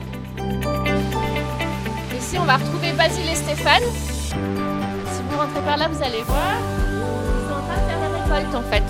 on 2.43 2.45
va 2.45 2.57
retrouver 2.57 2.91
Basile 2.93 3.29
et 3.29 3.35
Stéphane. 3.35 3.83
Si 3.83 5.21
vous 5.29 5.37
rentrez 5.37 5.61
par 5.61 5.77
là, 5.77 5.87
vous 5.87 6.03
allez 6.03 6.21
voir. 6.23 6.57
Ils 6.89 7.47
sont 7.47 7.53
en 7.53 7.61
train 7.63 7.79
de 7.81 7.87
faire 7.87 7.99
la 7.99 8.09
récolte 8.19 8.55
en 8.55 8.63
fait. 8.63 8.83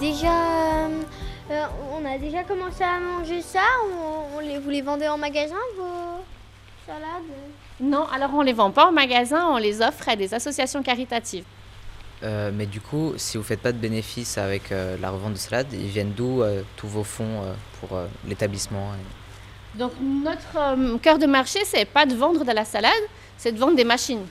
Déjà. 0.00 0.32
Euh, 1.50 1.64
on 1.92 2.04
a 2.04 2.18
déjà 2.18 2.42
commencé 2.42 2.82
à 2.82 2.98
manger 2.98 3.42
ça 3.42 3.60
on, 3.84 4.15
les, 4.40 4.58
Vous 4.58 4.70
les 4.70 4.82
vendez 4.82 5.08
en 5.08 5.18
magasin, 5.18 5.56
vos 5.76 6.24
salades? 6.86 7.22
Non, 7.80 8.06
alors 8.08 8.30
on 8.34 8.42
les 8.42 8.52
vend 8.52 8.70
pas 8.70 8.86
en 8.86 8.92
magasin, 8.92 9.46
on 9.48 9.56
les 9.56 9.82
offre 9.82 10.08
à 10.08 10.16
des 10.16 10.32
associations 10.32 10.82
caritatives. 10.82 11.44
Euh, 12.22 12.50
mais 12.52 12.64
du 12.64 12.80
coup, 12.80 13.12
si 13.16 13.36
vous 13.36 13.42
faites 13.42 13.60
pas 13.60 13.72
de 13.72 13.78
bénéfices 13.78 14.38
avec 14.38 14.72
euh, 14.72 14.96
la 15.00 15.10
revente 15.10 15.34
de 15.34 15.38
salades, 15.38 15.72
ils 15.72 15.88
viennent 15.88 16.12
d'où 16.12 16.42
tous 16.76 16.88
vos 16.88 17.04
fonds 17.04 17.42
pour 17.80 17.98
l'établissement 18.26 18.92
donc 19.76 19.92
notre 20.00 20.56
euh, 20.56 20.98
cœur 20.98 21.18
de 21.18 21.26
marché, 21.26 21.60
c'est 21.64 21.84
pas 21.84 22.06
de 22.06 22.14
vendre 22.14 22.44
de 22.44 22.52
la 22.52 22.64
salade, 22.64 22.92
c'est 23.36 23.52
de 23.52 23.58
vendre 23.58 23.76
des 23.76 23.84
machines. 23.84 24.24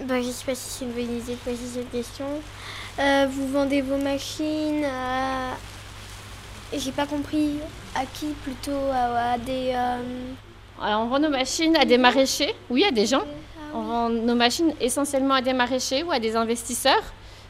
bah, 0.00 0.22
je 0.22 0.28
ne 0.28 0.32
sais 0.32 0.44
pas 0.44 0.54
si 0.54 0.70
c'est 0.70 0.84
une 0.84 0.92
bonne 0.92 1.18
idée 1.18 1.32
de 1.32 1.38
poser 1.38 1.66
cette 1.74 1.90
question. 1.90 2.26
Euh, 3.00 3.26
vous 3.28 3.48
vendez 3.48 3.80
vos 3.82 3.96
machines 3.96 4.84
à, 4.84 5.56
J'ai 6.76 6.92
pas 6.92 7.06
compris 7.06 7.60
à 7.94 8.04
qui 8.04 8.26
plutôt 8.44 8.90
à, 8.92 9.38
des. 9.38 9.72
Euh, 9.74 9.98
Alors, 10.82 11.02
on 11.02 11.06
vend 11.06 11.18
nos 11.18 11.30
machines 11.30 11.74
à 11.76 11.84
des 11.84 11.96
maraîchers, 11.96 12.54
oui, 12.68 12.84
à 12.84 12.90
des 12.90 13.06
gens. 13.06 13.24
On 13.74 13.82
vend 13.82 14.08
nos 14.10 14.34
machines 14.34 14.74
essentiellement 14.80 15.34
à 15.34 15.40
des 15.40 15.54
maraîchers 15.54 16.02
ou 16.02 16.12
à 16.12 16.18
des 16.18 16.36
investisseurs 16.36 17.02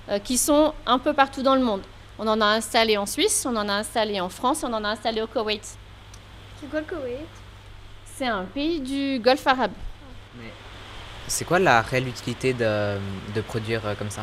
euh, 0.09 0.19
qui 0.19 0.39
sont 0.39 0.73
un 0.87 0.99
peu 0.99 1.13
partout 1.13 1.43
dans 1.43 1.57
le 1.57 1.63
monde. 1.63 1.83
On 2.19 2.27
en 2.29 2.41
a 2.41 2.47
installé 2.47 2.97
en 2.97 3.07
Suisse, 3.07 3.45
on 3.49 3.57
en 3.57 3.69
a 3.69 3.75
installé 3.75 4.21
en 4.21 4.29
France, 4.29 4.65
on 4.65 4.73
en 4.73 4.85
a 4.85 4.89
installé 4.89 5.21
au 5.21 5.27
Koweït. 5.27 5.77
C'est 6.61 6.71
quoi 6.71 6.81
le 6.81 6.87
Koweït? 6.87 7.29
C'est 8.05 8.27
un 8.27 8.45
pays 8.45 8.81
du 8.81 9.21
Golfe 9.21 9.47
arabe. 9.47 9.73
C'est 11.29 11.45
quoi 11.45 11.59
la 11.59 11.83
réelle 11.83 12.09
utilité 12.09 12.53
de, 12.53 12.99
de 13.35 13.41
produire 13.41 13.87
euh, 13.87 13.95
comme 13.95 14.11
ça? 14.11 14.23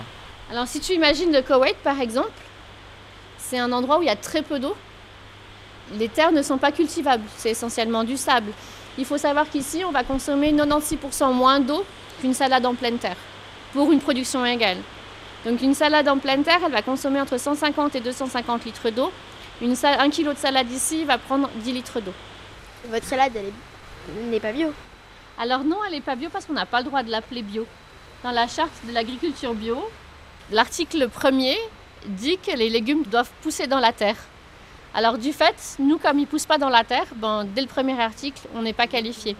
Alors 0.51 0.67
si 0.67 0.79
tu 0.79 0.93
imagines 0.93 1.31
le 1.31 1.41
Koweït 1.41 1.77
par 1.83 1.99
exemple, 2.01 2.31
c'est 3.37 3.59
un 3.59 3.71
endroit 3.71 3.99
où 3.99 4.01
il 4.01 4.07
y 4.07 4.09
a 4.09 4.15
très 4.15 4.41
peu 4.41 4.59
d'eau. 4.59 4.75
Les 5.93 6.09
terres 6.09 6.31
ne 6.31 6.41
sont 6.41 6.57
pas 6.57 6.71
cultivables, 6.71 7.23
c'est 7.37 7.51
essentiellement 7.51 8.03
du 8.03 8.17
sable. 8.17 8.51
Il 8.97 9.05
faut 9.05 9.17
savoir 9.17 9.49
qu'ici, 9.49 9.83
on 9.85 9.91
va 9.91 10.03
consommer 10.03 10.51
96% 10.51 11.31
moins 11.33 11.59
d'eau 11.59 11.85
qu'une 12.21 12.33
salade 12.33 12.65
en 12.65 12.73
pleine 12.73 12.97
terre, 12.97 13.17
pour 13.73 13.91
une 13.91 13.99
production 13.99 14.45
égale. 14.45 14.77
Donc 15.45 15.61
une 15.61 15.75
salade 15.75 16.07
en 16.07 16.17
pleine 16.17 16.43
terre, 16.43 16.59
elle 16.65 16.71
va 16.71 16.81
consommer 16.81 17.21
entre 17.21 17.37
150 17.37 17.95
et 17.95 17.99
250 17.99 18.65
litres 18.65 18.89
d'eau. 18.89 19.11
Une 19.61 19.75
un 19.83 20.09
kilo 20.09 20.33
de 20.33 20.37
salade 20.37 20.71
ici 20.71 21.03
va 21.05 21.17
prendre 21.17 21.49
10 21.57 21.71
litres 21.71 22.01
d'eau. 22.01 22.13
Votre 22.89 23.05
salade, 23.05 23.33
elle 23.35 24.29
n'est 24.29 24.39
pas 24.39 24.51
bio 24.51 24.73
Alors 25.37 25.63
non, 25.63 25.77
elle 25.85 25.93
n'est 25.93 26.01
pas 26.01 26.15
bio 26.15 26.29
parce 26.31 26.45
qu'on 26.45 26.53
n'a 26.53 26.65
pas 26.65 26.79
le 26.79 26.85
droit 26.85 27.03
de 27.03 27.11
l'appeler 27.11 27.43
bio. 27.43 27.67
Dans 28.23 28.31
la 28.31 28.47
charte 28.47 28.73
de 28.87 28.91
l'agriculture 28.91 29.53
bio, 29.53 29.77
l'article 30.51 31.09
premier 31.09 31.57
dit 32.07 32.37
que 32.39 32.57
les 32.57 32.69
légumes 32.69 33.03
doivent 33.03 33.31
pousser 33.43 33.67
dans 33.67 33.79
la 33.79 33.93
terre. 33.93 34.17
Alors 34.97 35.17
du 35.17 35.33
fait, 35.33 35.75
nous 35.77 35.97
comme 35.97 36.19
ils 36.19 36.21
ne 36.21 36.27
poussent 36.27 36.45
pas 36.45 36.57
dans 36.57 36.69
la 36.69 36.85
terre, 36.85 37.07
ben, 37.17 37.45
dès 37.53 37.59
le 37.61 37.67
premier 37.67 37.99
article, 38.01 38.47
on 38.55 38.61
n'est 38.61 38.71
pas 38.71 38.87
qualifié. 38.87 39.35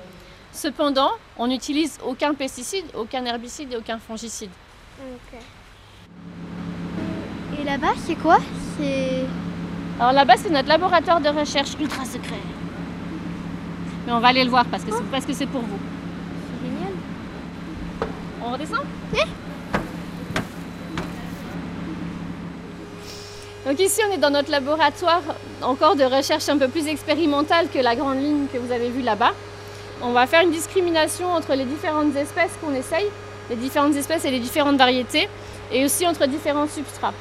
Cependant, 0.51 1.11
on 1.37 1.47
n'utilise 1.47 1.97
aucun 2.05 2.33
pesticide, 2.33 2.83
aucun 2.93 3.23
herbicide 3.23 3.71
et 3.71 3.77
aucun 3.77 3.97
fongicide. 3.97 4.49
Et 7.57 7.63
là-bas, 7.63 7.93
c'est 8.05 8.15
quoi? 8.15 8.39
C'est 8.77 9.23
Alors 9.97 10.11
là-bas, 10.11 10.35
c'est 10.35 10.49
notre 10.49 10.67
laboratoire 10.67 11.21
de 11.21 11.29
recherche 11.29 11.71
ultra 11.79 12.03
secret. 12.03 12.41
Mais 14.05 14.11
on 14.11 14.19
va 14.19 14.27
aller 14.27 14.43
le 14.43 14.49
voir 14.49 14.65
parce 14.65 14.83
que 14.83 14.91
c'est 14.91 15.09
parce 15.09 15.25
que 15.25 15.31
c'est 15.31 15.47
pour 15.47 15.61
vous. 15.61 15.79
C'est 16.61 16.67
génial. 16.67 16.93
On 18.43 18.51
redescend? 18.51 18.83
Donc 23.65 23.79
ici, 23.79 23.99
on 24.07 24.13
est 24.13 24.19
dans 24.19 24.29
notre 24.29 24.51
laboratoire 24.51 25.23
encore 25.63 25.95
de 25.95 26.03
recherche 26.03 26.47
un 26.49 26.57
peu 26.59 26.67
plus 26.67 26.87
expérimentale 26.87 27.67
que 27.69 27.79
la 27.79 27.95
grande 27.95 28.19
ligne 28.19 28.45
que 28.53 28.59
vous 28.59 28.71
avez 28.71 28.89
vue 28.89 29.01
là-bas. 29.01 29.31
On 30.03 30.11
va 30.11 30.27
faire 30.27 30.41
une 30.41 30.51
discrimination 30.51 31.33
entre 31.33 31.55
les 31.55 31.65
différentes 31.65 32.15
espèces 32.15 32.51
qu'on 32.61 32.75
essaye, 32.75 33.07
les 33.49 33.55
différentes 33.55 33.95
espèces 33.95 34.23
et 34.25 34.29
les 34.29 34.39
différentes 34.39 34.77
variétés, 34.77 35.27
et 35.71 35.83
aussi 35.83 36.05
entre 36.05 36.27
différents 36.27 36.67
substrats. 36.67 37.13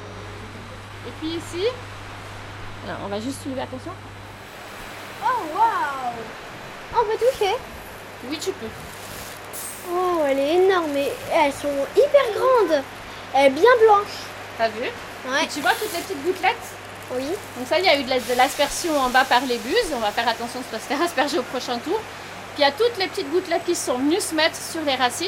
Et 1.07 1.11
puis 1.19 1.29
ici, 1.29 1.65
on 3.03 3.07
va 3.07 3.19
juste 3.19 3.41
soulever 3.41 3.61
attention. 3.61 3.91
Oh 5.23 5.57
waouh 5.57 7.01
On 7.01 7.05
peut 7.05 7.17
toucher? 7.17 7.55
Oui, 8.29 8.37
tu 8.39 8.51
peux. 8.51 8.67
Oh, 9.91 10.21
elle 10.27 10.37
est 10.37 10.55
énorme 10.55 10.95
et 10.95 11.09
elles 11.33 11.53
sont 11.53 11.67
hyper 11.95 12.25
grandes. 12.35 12.83
Elle 13.33 13.47
est 13.47 13.49
bien 13.55 13.71
blanche. 13.81 14.15
T'as 14.59 14.69
vu? 14.69 14.89
Tu 15.53 15.61
vois 15.61 15.71
toutes 15.71 15.93
les 15.93 15.99
petites 15.99 16.23
gouttelettes 16.23 16.67
Oui. 17.15 17.25
Donc 17.57 17.67
ça, 17.67 17.79
il 17.79 17.85
y 17.85 17.89
a 17.89 17.99
eu 17.99 18.03
de 18.03 18.37
l'aspersion 18.37 18.97
en 18.97 19.09
bas 19.09 19.25
par 19.25 19.41
les 19.41 19.57
buses. 19.57 19.91
On 19.93 19.99
va 19.99 20.11
faire 20.11 20.27
attention 20.27 20.59
de 20.59 20.65
ne 20.65 20.71
pas 20.71 20.79
se 20.79 20.87
faire 20.87 21.01
asperger 21.01 21.39
au 21.39 21.43
prochain 21.43 21.77
tour. 21.79 21.99
Puis 22.53 22.59
il 22.59 22.61
y 22.61 22.65
a 22.65 22.71
toutes 22.71 22.97
les 22.97 23.07
petites 23.07 23.29
gouttelettes 23.31 23.65
qui 23.65 23.75
sont 23.75 23.97
venues 23.97 24.21
se 24.21 24.33
mettre 24.33 24.55
sur 24.55 24.81
les 24.81 24.95
racines, 24.95 25.27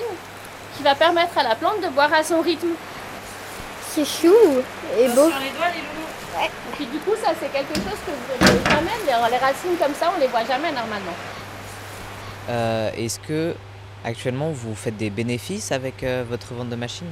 qui 0.75 0.83
va 0.83 0.95
permettre 0.95 1.37
à 1.37 1.43
la 1.43 1.55
plante 1.55 1.81
de 1.81 1.89
boire 1.89 2.13
à 2.13 2.23
son 2.23 2.41
rythme. 2.41 2.69
C'est 3.89 4.05
chou 4.05 4.33
et 4.99 5.07
beau. 5.09 5.29
Sur 5.29 5.39
les 5.39 5.49
doigts, 5.49 5.67
les 5.73 5.81
loulous. 5.81 6.45
Et 6.45 6.75
puis 6.75 6.85
du 6.85 6.99
coup, 6.99 7.13
ça 7.21 7.31
c'est 7.39 7.51
quelque 7.51 7.73
chose 7.75 7.99
que 8.05 8.11
vous 8.11 8.45
ne 8.45 8.69
jamais. 8.69 9.29
Les 9.29 9.37
racines 9.37 9.75
comme 9.79 9.93
ça, 9.95 10.11
on 10.15 10.19
les 10.19 10.27
voit 10.27 10.45
jamais 10.45 10.71
normalement. 10.71 11.15
Euh, 12.49 12.91
est-ce 12.95 13.19
que 13.19 13.55
actuellement 14.05 14.51
vous 14.51 14.75
faites 14.75 14.95
des 14.95 15.09
bénéfices 15.09 15.71
avec 15.71 16.03
euh, 16.03 16.23
votre 16.29 16.53
vente 16.53 16.69
de 16.69 16.75
machines? 16.75 17.07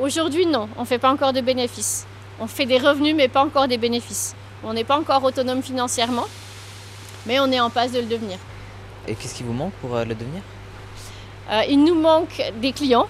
Aujourd'hui, 0.00 0.46
non, 0.46 0.68
on 0.76 0.82
ne 0.82 0.86
fait 0.86 0.98
pas 0.98 1.12
encore 1.12 1.32
de 1.32 1.40
bénéfices. 1.40 2.06
On 2.40 2.46
fait 2.46 2.66
des 2.66 2.78
revenus, 2.78 3.14
mais 3.14 3.28
pas 3.28 3.44
encore 3.44 3.68
des 3.68 3.76
bénéfices. 3.78 4.34
On 4.64 4.72
n'est 4.72 4.84
pas 4.84 4.98
encore 4.98 5.22
autonome 5.22 5.62
financièrement, 5.62 6.26
mais 7.26 7.38
on 7.40 7.50
est 7.52 7.60
en 7.60 7.68
passe 7.68 7.92
de 7.92 8.00
le 8.00 8.06
devenir. 8.06 8.38
Et 9.06 9.14
qu'est-ce 9.14 9.34
qui 9.34 9.42
vous 9.42 9.52
manque 9.52 9.72
pour 9.74 9.94
euh, 9.94 10.04
le 10.04 10.14
devenir? 10.14 10.42
Euh, 11.50 11.62
Il 11.68 11.84
nous 11.84 11.94
manque 11.94 12.42
des 12.60 12.72
clients. 12.72 13.08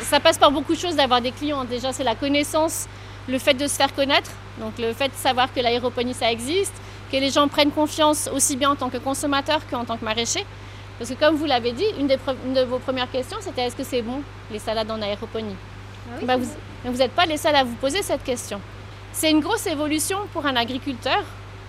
Ça 0.00 0.20
passe 0.20 0.38
par 0.38 0.50
beaucoup 0.50 0.74
de 0.74 0.78
choses 0.78 0.96
d'avoir 0.96 1.20
des 1.20 1.30
clients. 1.30 1.64
Déjà, 1.64 1.92
c'est 1.92 2.04
la 2.04 2.14
connaissance, 2.14 2.86
le 3.28 3.38
fait 3.38 3.54
de 3.54 3.66
se 3.66 3.74
faire 3.74 3.94
connaître, 3.94 4.30
donc 4.58 4.78
le 4.78 4.92
fait 4.92 5.08
de 5.08 5.14
savoir 5.14 5.52
que 5.52 5.60
l'aéroponie, 5.60 6.14
ça 6.14 6.30
existe, 6.32 6.72
que 7.10 7.16
les 7.16 7.30
gens 7.30 7.48
prennent 7.48 7.70
confiance 7.70 8.28
aussi 8.32 8.56
bien 8.56 8.70
en 8.70 8.76
tant 8.76 8.90
que 8.90 8.98
consommateur 8.98 9.60
qu'en 9.70 9.84
tant 9.84 9.96
que 9.96 10.04
maraîcher. 10.04 10.44
Parce 11.00 11.08
que 11.08 11.18
comme 11.18 11.36
vous 11.36 11.46
l'avez 11.46 11.72
dit, 11.72 11.86
une, 11.98 12.08
de 12.08 12.60
vos 12.60 12.78
premières 12.78 13.10
questions, 13.10 13.38
c'était 13.40 13.62
est-ce 13.62 13.74
que 13.74 13.84
c'est 13.84 14.02
bon 14.02 14.20
les 14.50 14.58
salades 14.58 14.90
en 14.90 15.00
aéroponie? 15.00 15.56
Ah 16.10 16.24
bah, 16.26 16.36
Vous 16.84 16.98
n'êtes 16.98 17.12
pas 17.12 17.24
les 17.24 17.38
seuls 17.38 17.56
à 17.56 17.64
vous 17.64 17.74
poser 17.76 18.02
cette 18.02 18.22
question. 18.22 18.60
C'est 19.10 19.30
une 19.30 19.40
grosse 19.40 19.66
évolution 19.66 20.18
pour 20.34 20.44
un 20.44 20.56
agriculteur 20.56 21.24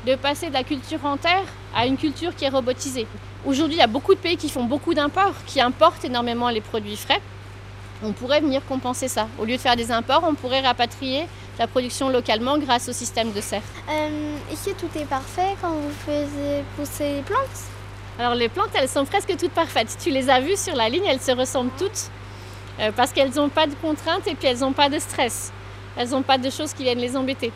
de 0.05 0.15
passer 0.15 0.50
de 0.50 0.53
la 0.53 0.65
culture 0.65 1.00
en 1.05 1.15
terre 1.15 1.45
à 1.73 1.85
une 1.85 1.95
culture 1.95 2.35
qui 2.35 2.43
est 2.43 2.50
robotisée. 2.50 3.07
Aujourd'hui, 3.45 3.75
il 3.75 3.79
y 3.79 3.83
a 3.83 3.88
beaucoup 3.88 4.13
de 4.13 4.19
pays 4.19 4.35
qui 4.35 4.50
font 4.50 4.65
beaucoup 4.65 4.93
d'imports, 4.93 5.35
qui 5.47 5.61
importent 5.61 6.03
énormément 6.03 6.50
les 6.50 6.59
produits 6.59 6.97
frais. 6.97 7.21
On 8.03 8.11
pourrait 8.11 8.41
venir 8.41 8.61
compenser 8.65 9.07
ça. 9.07 9.29
Au 9.39 9.45
lieu 9.45 9.55
de 9.55 9.61
faire 9.61 9.77
des 9.77 9.93
imports, 9.93 10.25
on 10.27 10.33
pourrait 10.33 10.59
rapatrier 10.59 11.25
la 11.57 11.67
production 11.67 12.09
localement 12.09 12.57
grâce 12.57 12.89
au 12.89 12.93
système 12.93 13.31
de 13.31 13.39
serre. 13.39 13.61
Euh, 13.89 14.35
ici, 14.51 14.71
tout 14.77 14.89
est 15.00 15.05
parfait 15.05 15.55
quand 15.61 15.69
vous 15.71 15.91
faites 16.05 16.65
pousser 16.75 17.15
les 17.15 17.21
plantes 17.21 17.71
alors 18.19 18.35
les 18.35 18.49
plantes, 18.49 18.69
elles 18.75 18.89
sont 18.89 19.05
presque 19.05 19.35
toutes 19.37 19.51
parfaites. 19.51 19.97
Tu 20.01 20.09
les 20.09 20.29
as 20.29 20.39
vues 20.39 20.57
sur 20.57 20.75
la 20.75 20.89
ligne, 20.89 21.05
elles 21.05 21.21
se 21.21 21.31
ressemblent 21.31 21.71
toutes 21.77 22.09
euh, 22.79 22.91
parce 22.95 23.11
qu'elles 23.11 23.31
n'ont 23.31 23.49
pas 23.49 23.67
de 23.67 23.75
contraintes 23.75 24.27
et 24.27 24.35
puis 24.35 24.47
elles 24.47 24.59
n'ont 24.59 24.73
pas 24.73 24.89
de 24.89 24.99
stress. 24.99 25.51
Elles 25.97 26.09
n'ont 26.09 26.21
pas 26.21 26.37
de 26.37 26.49
choses 26.49 26.73
qui 26.73 26.83
viennent 26.83 26.99
les 26.99 27.15
embêter. 27.15 27.51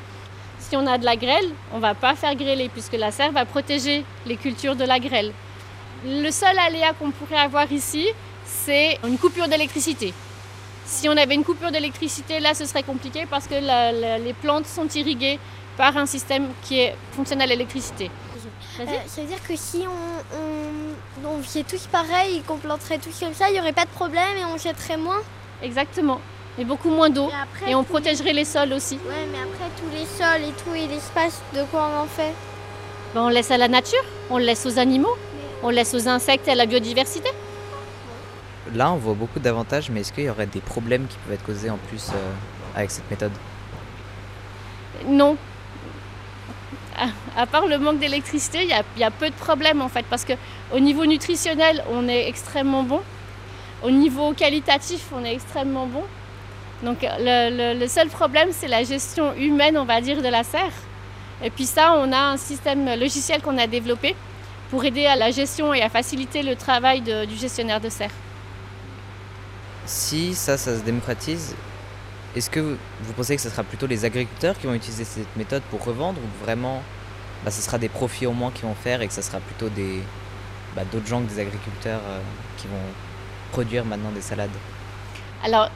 Si 0.60 0.76
on 0.76 0.88
a 0.88 0.98
de 0.98 1.06
la 1.06 1.16
grêle, 1.16 1.46
on 1.72 1.78
ne 1.78 1.82
va 1.82 1.94
pas 1.94 2.16
faire 2.16 2.36
grêler 2.36 2.70
puisque 2.70 2.94
la 2.94 3.12
serre 3.12 3.32
va 3.32 3.46
protéger 3.46 4.04
les 4.26 4.38
cultures 4.38 4.76
de 4.76 4.84
la 4.86 5.00
grêle. 5.00 5.32
Le 6.06 6.32
seul 6.32 6.58
aléa 6.58 6.94
qu'on 6.94 7.12
pourrait 7.12 7.40
avoir 7.40 7.72
ici, 7.72 8.08
c'est 8.46 9.00
une 9.06 9.18
coupure 9.18 9.48
d'électricité. 9.48 10.14
Si 10.86 11.10
on 11.10 11.18
avait 11.18 11.36
une 11.36 11.44
coupure 11.44 11.72
d'électricité, 11.72 12.40
là, 12.40 12.54
ce 12.54 12.66
serait 12.66 12.84
compliqué 12.84 13.26
parce 13.30 13.48
que 13.48 13.56
les 14.24 14.34
plantes 14.34 14.68
sont 14.68 14.88
irriguées 14.90 15.40
par 15.78 15.98
un 15.98 16.06
système 16.06 16.50
qui 16.64 16.80
est 16.80 16.96
fonctionnel 17.12 17.50
à 17.50 17.54
l'électricité. 17.54 18.12
Euh, 18.80 18.86
ça 19.08 19.22
veut 19.22 19.28
dire 19.28 19.42
que 19.48 19.56
si 19.56 19.86
on, 19.88 21.28
on, 21.28 21.42
faisait 21.44 21.64
tous 21.64 21.88
pareil, 21.88 22.42
qu'on 22.48 22.58
planterait 22.58 22.98
tous 22.98 23.20
comme 23.20 23.34
ça, 23.34 23.50
il 23.50 23.54
n'y 23.54 23.60
aurait 23.60 23.74
pas 23.74 23.86
de 23.86 23.90
problème 23.90 24.38
et 24.38 24.46
on 24.46 24.58
jetterait 24.58 24.98
moins 24.98 25.22
Exactement. 25.62 26.20
Et 26.58 26.66
beaucoup 26.66 26.90
moins 26.90 27.10
d'eau. 27.10 27.30
Et, 27.68 27.76
on 27.76 27.84
protégerait 27.84 28.34
les... 28.34 28.46
sols 28.46 28.74
aussi. 28.74 28.96
Ouais, 28.96 29.28
mais 29.32 29.40
après, 29.40 29.70
tous 29.78 29.90
les 29.92 30.06
sols 30.06 30.50
et 30.50 30.54
tout, 30.64 30.76
et 30.76 30.88
l'espace, 30.88 31.42
de 31.54 31.64
quoi 31.64 31.90
on 31.94 32.04
en 32.04 32.08
fait? 32.08 32.34
Ben, 33.14 33.22
On 33.22 33.30
laisse 33.30 33.52
à 33.52 33.58
la 33.58 33.68
nature, 33.68 34.04
on 34.30 34.38
le 34.38 34.46
laisse 34.46 34.66
aux 34.66 34.80
animaux, 34.80 35.16
on 35.64 35.70
laisse 35.70 35.94
aux 35.94 36.08
insectes 36.08 36.48
et 36.48 36.52
à 36.52 36.56
la 36.56 36.66
biodiversité. 36.66 37.30
Là, 38.74 38.92
on 38.92 38.98
voit 38.98 39.14
beaucoup 39.14 39.40
d'avantages, 39.40 39.90
mais 39.90 40.02
est-ce 40.02 40.14
qu'il 40.14 40.24
y 40.26 40.30
aurait 40.30 40.48
des 40.48 40.62
problèmes 40.62 41.08
qui 41.08 41.18
peuvent 41.18 41.34
être 41.34 41.46
causés 41.46 41.70
en 41.70 41.78
plus 41.78 42.10
euh, 42.10 42.34
avec 42.76 42.90
cette 42.90 43.10
méthode? 43.12 43.32
Non, 45.08 45.38
à 47.36 47.46
part 47.46 47.68
le 47.68 47.78
manque 47.78 48.00
d'électricité, 48.00 48.64
il 48.64 49.00
y, 49.00 49.04
a, 49.04 49.12
peu 49.12 49.30
de 49.30 49.36
problèmes 49.36 49.82
en 49.82 49.90
fait, 49.90 50.06
parce 50.10 50.26
qu'au 50.26 50.80
niveau 50.80 51.06
nutritionnel, 51.06 51.84
on 51.92 52.08
est 52.08 52.28
extrêmement 52.28 52.84
bon. 52.84 53.02
Au 53.84 53.92
niveau 53.92 54.34
qualitatif, 54.34 55.08
on 55.14 55.24
est 55.24 55.34
extrêmement 55.34 55.88
bon. 55.88 56.04
Donc 56.84 57.00
le, 57.02 57.88
seul 57.88 58.10
problème, 58.10 58.50
c'est 58.52 58.68
la 58.68 58.84
gestion 58.84 59.34
humaine, 59.36 59.78
on 59.78 59.86
va 59.86 60.02
dire, 60.02 60.22
de 60.22 60.28
la 60.28 60.44
serre. 60.44 60.74
Et 61.44 61.50
puis 61.50 61.66
ça, 61.66 61.96
on 61.98 62.12
a 62.12 62.18
un 62.18 62.38
système 62.38 62.86
logiciel 62.98 63.42
qu'on 63.42 63.58
a 63.58 63.68
développé 63.68 64.16
pour 64.70 64.84
aider 64.84 65.06
à 65.06 65.16
la 65.16 65.32
gestion 65.32 65.74
et 65.74 65.82
à 65.82 65.90
faciliter 65.90 66.44
le 66.44 66.56
travail 66.56 67.02
du 67.02 67.36
gestionnaire 67.36 67.82
de 67.82 67.90
serre. 67.90 68.12
Si 69.86 70.34
ça, 70.34 70.58
ça 70.58 70.78
se 70.78 70.82
démocratise, 70.82 71.56
est-ce 72.36 72.50
que 72.50 72.60
vous 72.60 73.14
pensez 73.14 73.36
que 73.36 73.42
ce 73.42 73.50
sera 73.50 73.64
plutôt 73.64 73.88
les 73.88 74.04
agriculteurs 74.04 74.58
qui 74.58 74.68
vont 74.68 74.74
utiliser 74.74 75.06
cette 75.06 75.36
méthode 75.38 75.64
pour 75.64 75.84
revendre 75.84 76.20
ou 76.20 76.44
vraiment 76.44 76.84
bah, 77.44 77.52
ce 77.52 77.62
sera 77.62 77.78
des 77.78 77.90
profits 77.90 78.26
au 78.26 78.34
moins 78.34 78.52
qui 78.52 78.64
vont 78.64 78.76
faire 78.76 79.02
et 79.02 79.08
que 79.08 79.14
ce 79.14 79.22
sera 79.22 79.40
plutôt 79.40 79.70
des 79.70 80.02
bah, 80.76 80.84
d'autres 80.92 81.08
gens 81.08 81.22
que 81.22 81.30
des 81.30 81.40
agriculteurs 81.40 82.02
euh, 82.06 82.20
qui 82.58 82.68
vont 82.68 82.74
produire 83.52 83.86
maintenant 83.86 84.12
des 84.12 84.22
salades? 84.22 84.50
Alors, 85.44 85.70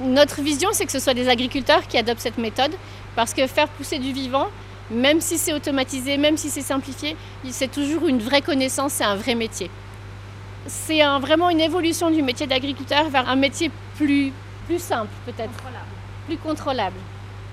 notre 0.00 0.42
vision, 0.42 0.70
c'est 0.72 0.86
que 0.86 0.92
ce 0.92 0.98
soit 0.98 1.14
des 1.14 1.28
agriculteurs 1.28 1.86
qui 1.86 1.98
adoptent 1.98 2.20
cette 2.20 2.38
méthode 2.38 2.72
parce 3.14 3.34
que 3.34 3.46
faire 3.46 3.68
pousser 3.68 3.98
du 3.98 4.12
vivant, 4.12 4.48
même 4.90 5.20
si 5.20 5.38
c'est 5.38 5.52
automatisé, 5.52 6.16
même 6.16 6.36
si 6.36 6.50
c'est 6.50 6.62
simplifié, 6.62 7.16
c'est 7.50 7.70
toujours 7.70 8.08
une 8.08 8.18
vraie 8.18 8.42
connaissance, 8.42 8.94
c'est 8.94 9.04
un 9.04 9.16
vrai 9.16 9.34
métier. 9.34 9.70
C'est 10.66 11.02
vraiment 11.20 11.50
une 11.50 11.60
évolution 11.60 12.10
du 12.10 12.22
métier 12.22 12.46
d'agriculteur 12.46 13.08
vers 13.10 13.28
un 13.28 13.36
métier 13.36 13.70
plus, 13.96 14.32
plus 14.66 14.80
simple 14.80 15.10
peut-être, 15.26 15.50
plus 16.26 16.36
contrôlable 16.36 16.96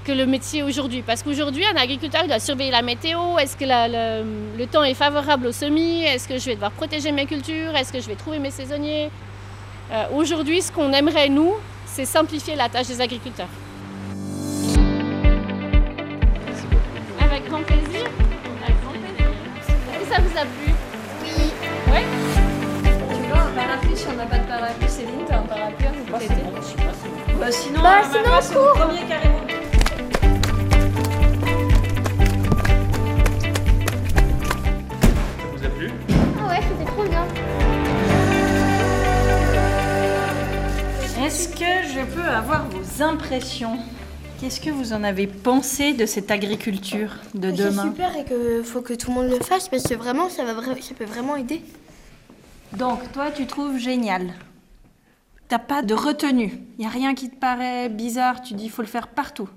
que 0.05 0.11
le 0.11 0.25
métier 0.25 0.63
aujourd'hui. 0.63 1.03
Parce 1.05 1.23
qu'aujourd'hui, 1.23 1.65
un 1.65 1.75
agriculteur 1.75 2.25
doit 2.27 2.39
surveiller 2.39 2.71
la 2.71 2.81
météo, 2.81 3.37
est-ce 3.37 3.55
que 3.55 3.65
le, 3.65 4.65
temps 4.65 4.83
est 4.83 4.93
favorable 4.93 5.47
au 5.47 5.51
semis, 5.51 6.03
est-ce 6.03 6.27
que 6.27 6.37
je 6.37 6.45
vais 6.45 6.55
devoir 6.55 6.71
protéger 6.71 7.11
mes 7.11 7.25
cultures, 7.25 7.75
est-ce 7.75 7.91
que 7.93 7.99
je 7.99 8.07
vais 8.07 8.15
trouver 8.15 8.39
mes 8.39 8.51
saisonniers? 8.51 9.09
Euh, 9.91 10.05
aujourd'hui, 10.13 10.61
ce 10.61 10.71
qu'on 10.71 10.91
aimerait, 10.93 11.29
nous, 11.29 11.53
c'est 11.85 12.05
simplifier 12.05 12.55
la 12.55 12.69
tâche 12.69 12.87
des 12.87 13.01
agriculteurs. 13.01 13.47
Avec 17.19 17.47
grand 17.49 17.63
plaisir. 17.63 18.05
Avec 18.63 18.81
grand 18.83 18.91
plaisir. 18.91 19.31
Est-ce 19.93 20.09
que 20.09 20.15
ça 20.15 20.21
vous 20.21 20.37
a 20.37 20.41
plu? 20.41 20.73
Oui. 21.23 21.91
Ouais 21.91 22.05
Tu 23.09 23.29
veux 23.29 23.35
un 23.35 23.51
parapluie 23.55 23.95
Si 23.95 24.05
on 24.11 24.15
n'a 24.15 24.25
pas 24.25 24.37
de 24.37 24.47
parapluie, 24.47 24.89
Céline, 24.89 25.25
t'as 25.27 25.39
un 25.39 25.41
parapluie 25.41 25.87
à 25.87 25.91
nous 25.91 26.03
prêter? 26.05 26.98
Bah, 27.39 27.51
Sinon, 27.51 27.81
Bah, 27.81 28.01
on 28.03 28.29
va 28.29 28.41
sinon, 28.41 28.61
au 28.61 28.73
premier 28.75 29.05
carrément. 29.07 29.39
Ça 35.39 35.45
vous 35.57 35.65
a 35.65 35.69
plu 35.69 35.91
Ah 36.39 36.47
ouais, 36.49 36.59
c'était 36.69 36.91
trop 36.91 37.03
bien. 37.03 37.25
Est-ce 41.25 41.49
que 41.49 41.87
je 41.93 42.05
peux 42.15 42.27
avoir 42.27 42.67
vos 42.69 43.03
impressions? 43.03 43.77
Qu'est-ce 44.39 44.61
que 44.61 44.69
vous 44.69 44.93
en 44.93 45.03
avez 45.03 45.27
pensé 45.27 45.93
de 45.93 46.05
cette 46.05 46.31
agriculture 46.31 47.09
de 47.33 47.49
C'est 47.51 47.63
demain? 47.63 47.83
super 47.83 48.15
et 48.15 48.23
qu'il 48.23 48.63
faut 48.63 48.81
que 48.81 48.93
tout 48.93 49.09
le 49.11 49.15
monde 49.15 49.29
le 49.29 49.39
fasse 49.43 49.67
parce 49.67 49.83
que 49.83 49.95
vraiment, 49.95 50.29
ça, 50.29 50.45
va, 50.45 50.53
ça 50.63 50.93
peut 50.97 51.03
vraiment 51.05 51.35
aider. 51.35 51.61
Donc, 52.77 53.11
toi, 53.11 53.31
tu 53.35 53.45
trouves 53.47 53.77
génial. 53.77 54.33
T'as 55.49 55.59
pas 55.59 55.81
de 55.81 55.95
retenue. 55.95 56.53
Il 56.77 56.83
y 56.83 56.87
a 56.87 56.91
rien 56.91 57.15
qui 57.15 57.29
te 57.29 57.35
paraît 57.35 57.89
bizarre. 57.89 58.41
Tu 58.41 58.53
dis, 58.53 58.65
il 58.65 58.69
faut 58.69 58.83
le 58.83 58.87
faire 58.87 59.07
partout. 59.07 59.49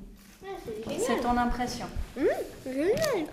C'est 0.99 1.21
ton 1.21 1.37
impression. 1.37 1.87
Génial. 2.67 3.27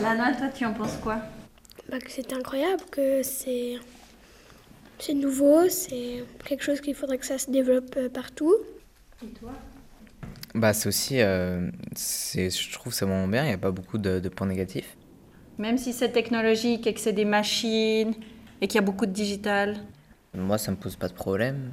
Lana, 0.00 0.34
toi, 0.34 0.48
tu 0.48 0.64
en 0.64 0.72
penses 0.72 0.96
quoi? 1.02 1.18
Bah, 1.90 1.98
que 1.98 2.10
c'est 2.10 2.32
incroyable, 2.32 2.82
que 2.90 3.22
c'est 3.22 3.76
c'est 4.98 5.12
nouveau, 5.12 5.68
c'est 5.68 6.24
quelque 6.46 6.64
chose 6.64 6.80
qu'il 6.80 6.94
faudrait 6.94 7.18
que 7.18 7.26
ça 7.26 7.36
se 7.36 7.50
développe 7.50 7.94
euh, 7.98 8.08
partout. 8.08 8.54
Et 9.22 9.28
toi? 9.28 9.52
Bah, 10.54 10.72
c'est 10.72 10.88
aussi. 10.88 11.20
euh, 11.20 11.70
c'est, 11.94 12.48
je 12.48 12.72
trouve 12.72 12.94
c'est 12.94 13.04
vraiment 13.04 13.28
bien, 13.28 13.44
il 13.44 13.48
n'y 13.48 13.52
a 13.54 13.58
pas 13.58 13.70
beaucoup 13.70 13.98
de, 13.98 14.20
de 14.20 14.28
points 14.30 14.46
négatifs. 14.46 14.96
Même 15.58 15.76
si 15.76 15.92
c'est 15.92 16.08
technologique 16.12 16.86
et 16.86 16.94
que 16.94 17.00
c'est 17.00 17.12
des 17.12 17.26
machines 17.26 18.14
et 18.62 18.68
qu'il 18.68 18.76
y 18.76 18.78
a 18.78 18.82
beaucoup 18.82 19.06
de 19.06 19.12
digital. 19.12 19.76
Moi, 20.36 20.58
ça 20.58 20.70
me 20.70 20.76
pose 20.76 20.96
pas 20.96 21.08
de 21.08 21.14
problème. 21.14 21.72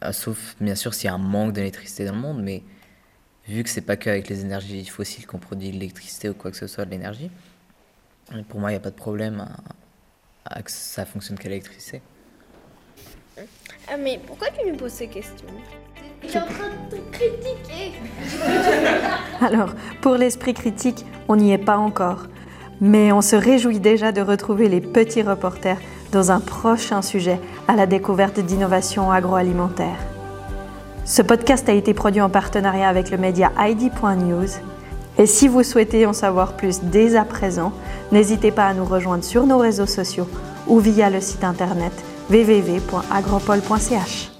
Ah, 0.00 0.12
sauf, 0.12 0.56
bien 0.60 0.74
sûr, 0.74 0.94
s'il 0.94 1.06
y 1.06 1.08
a 1.08 1.14
un 1.14 1.18
manque 1.18 1.52
d'électricité 1.52 2.04
dans 2.04 2.14
le 2.14 2.20
monde, 2.20 2.42
mais 2.42 2.62
vu 3.46 3.62
que 3.62 3.70
c'est 3.70 3.82
pas 3.82 3.96
qu'avec 3.96 4.28
les 4.28 4.40
énergies 4.40 4.84
fossiles 4.86 5.26
qu'on 5.26 5.38
produit 5.38 5.68
de 5.68 5.74
l'électricité 5.74 6.28
ou 6.28 6.34
quoi 6.34 6.50
que 6.50 6.56
ce 6.56 6.66
soit, 6.66 6.84
de 6.84 6.90
l'énergie, 6.90 7.30
pour 8.48 8.60
moi, 8.60 8.70
il 8.70 8.74
n'y 8.74 8.78
a 8.78 8.80
pas 8.80 8.90
de 8.90 8.96
problème 8.96 9.40
à, 10.44 10.56
à 10.56 10.62
que 10.62 10.70
ça 10.70 11.04
fonctionne 11.04 11.38
qu'à 11.38 11.48
l'électricité. 11.48 12.02
Ah, 13.88 13.96
mais 13.98 14.20
pourquoi 14.26 14.48
tu 14.50 14.68
nous 14.68 14.76
poses 14.76 14.92
ces 14.92 15.08
questions? 15.08 15.48
Il 16.22 16.30
est 16.30 16.36
en 16.36 16.46
train 16.46 16.70
de 16.90 16.96
te 16.96 17.10
critiquer. 17.10 17.92
Alors, 19.40 19.74
pour 20.00 20.16
l'esprit 20.16 20.54
critique, 20.54 21.04
on 21.28 21.36
n'y 21.36 21.52
est 21.52 21.58
pas 21.58 21.78
encore. 21.78 22.26
Mais 22.80 23.12
on 23.12 23.22
se 23.22 23.36
réjouit 23.36 23.80
déjà 23.80 24.12
de 24.12 24.20
retrouver 24.20 24.68
les 24.68 24.80
petits 24.80 25.22
reporters 25.22 25.78
dans 26.12 26.30
un 26.30 26.40
prochain 26.40 27.02
sujet 27.02 27.40
à 27.66 27.74
la 27.74 27.86
découverte 27.86 28.38
d'innovations 28.38 29.10
agroalimentaires. 29.10 29.98
Ce 31.04 31.22
podcast 31.22 31.68
a 31.68 31.72
été 31.72 31.94
produit 31.94 32.20
en 32.20 32.30
partenariat 32.30 32.88
avec 32.88 33.10
le 33.10 33.18
média 33.18 33.50
ID.news. 33.58 34.46
Et 35.18 35.26
si 35.26 35.48
vous 35.48 35.64
souhaitez 35.64 36.06
en 36.06 36.12
savoir 36.12 36.52
plus 36.52 36.80
dès 36.82 37.16
à 37.16 37.24
présent, 37.24 37.72
n'hésitez 38.12 38.52
pas 38.52 38.66
à 38.66 38.74
nous 38.74 38.84
rejoindre 38.84 39.24
sur 39.24 39.46
nos 39.46 39.58
réseaux 39.58 39.86
sociaux 39.86 40.28
ou 40.68 40.78
via 40.78 41.10
le 41.10 41.20
site 41.20 41.44
internet 41.44 41.92
www.agropole.ch. 42.30 44.31